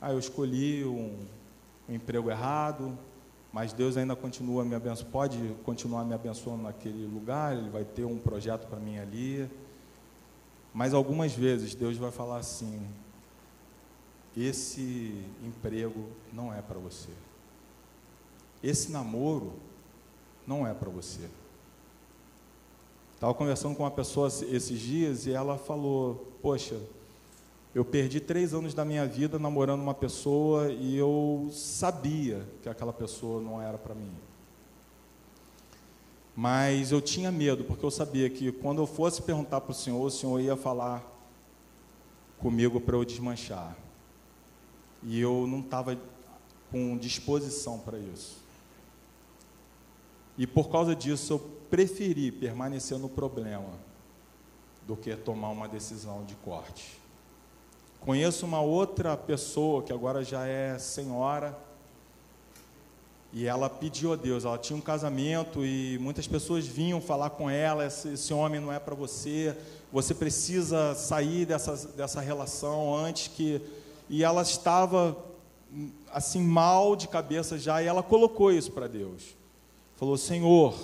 [0.00, 1.26] Ah, eu escolhi um,
[1.88, 2.96] um emprego errado,
[3.52, 8.04] mas Deus ainda continua me abençoando, pode continuar me abençoando naquele lugar, Ele vai ter
[8.04, 9.50] um projeto para mim ali.
[10.72, 12.80] Mas algumas vezes Deus vai falar assim:
[14.36, 17.10] esse emprego não é para você.
[18.62, 19.52] Esse namoro
[20.46, 21.28] não é para você.
[23.20, 26.80] Estava conversando com uma pessoa esses dias e ela falou: Poxa,
[27.74, 32.94] eu perdi três anos da minha vida namorando uma pessoa e eu sabia que aquela
[32.94, 34.10] pessoa não era para mim.
[36.34, 40.00] Mas eu tinha medo, porque eu sabia que quando eu fosse perguntar para o Senhor,
[40.00, 41.04] o Senhor ia falar
[42.38, 43.76] comigo para eu desmanchar.
[45.02, 45.94] E eu não estava
[46.70, 48.38] com disposição para isso.
[50.38, 53.70] E por causa disso, eu preferi permanecer no problema
[54.86, 56.98] do que tomar uma decisão de corte.
[58.00, 61.56] Conheço uma outra pessoa que agora já é senhora,
[63.32, 67.48] e ela pediu a Deus, ela tinha um casamento e muitas pessoas vinham falar com
[67.48, 69.56] ela: esse, esse homem não é para você,
[69.92, 73.60] você precisa sair dessa, dessa relação antes que.
[74.08, 75.16] E ela estava
[76.12, 79.36] assim mal de cabeça já, e ela colocou isso para Deus.
[79.96, 80.74] Falou: Senhor,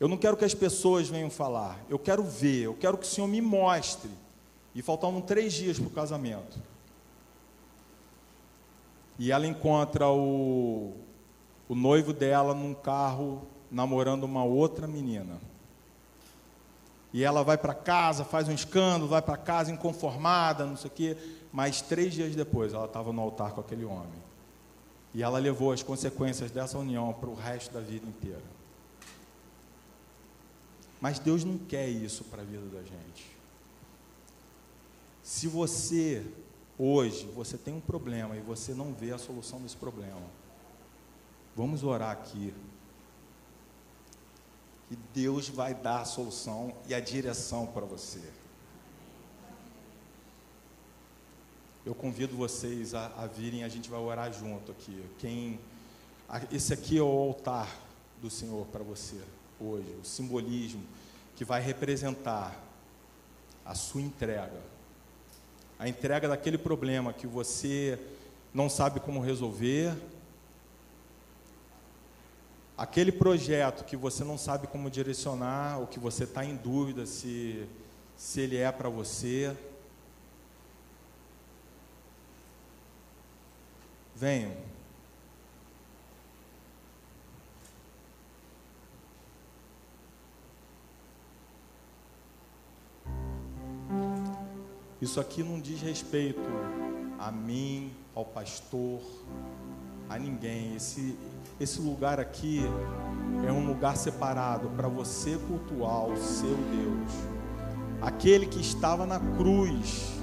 [0.00, 3.08] eu não quero que as pessoas venham falar, eu quero ver, eu quero que o
[3.08, 4.10] Senhor me mostre.
[4.74, 6.58] E faltavam três dias para o casamento.
[9.18, 10.94] E ela encontra o,
[11.68, 15.38] o noivo dela num carro namorando uma outra menina.
[17.12, 20.94] E ela vai para casa, faz um escândalo, vai para casa inconformada, não sei o
[20.94, 21.16] quê.
[21.52, 24.30] Mas três dias depois ela estava no altar com aquele homem.
[25.12, 28.59] E ela levou as consequências dessa união para o resto da vida inteira.
[31.00, 33.26] Mas Deus não quer isso para a vida da gente.
[35.22, 36.26] Se você,
[36.78, 40.22] hoje, você tem um problema e você não vê a solução desse problema,
[41.56, 42.52] vamos orar aqui.
[44.90, 48.20] E Deus vai dar a solução e a direção para você.
[51.86, 55.02] Eu convido vocês a, a virem, a gente vai orar junto aqui.
[55.18, 55.58] Quem,
[56.52, 57.74] esse aqui é o altar
[58.20, 59.22] do Senhor para você
[59.60, 60.82] hoje, o simbolismo
[61.36, 62.54] que vai representar
[63.64, 64.60] a sua entrega.
[65.78, 67.98] A entrega daquele problema que você
[68.52, 69.96] não sabe como resolver,
[72.76, 77.66] aquele projeto que você não sabe como direcionar, ou que você está em dúvida se,
[78.16, 79.54] se ele é para você.
[84.16, 84.69] Venham.
[95.00, 96.40] Isso aqui não diz respeito
[97.18, 99.00] a mim, ao pastor,
[100.10, 100.76] a ninguém.
[100.76, 101.16] Esse,
[101.58, 102.60] esse lugar aqui
[103.46, 107.12] é um lugar separado para você cultuar o seu Deus,
[108.02, 110.20] aquele que estava na cruz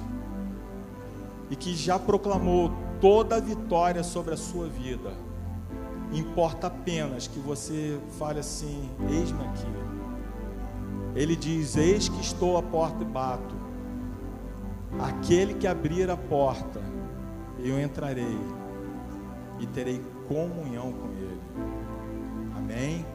[1.50, 2.70] e que já proclamou
[3.00, 5.12] toda a vitória sobre a sua vida.
[6.12, 9.66] Importa apenas que você fale assim: Eis-me aqui.
[11.16, 13.57] Ele diz: Eis que estou à porta e bato.
[15.00, 16.80] Aquele que abrir a porta,
[17.58, 18.38] eu entrarei
[19.60, 21.40] e terei comunhão com ele.
[22.56, 23.06] Amém?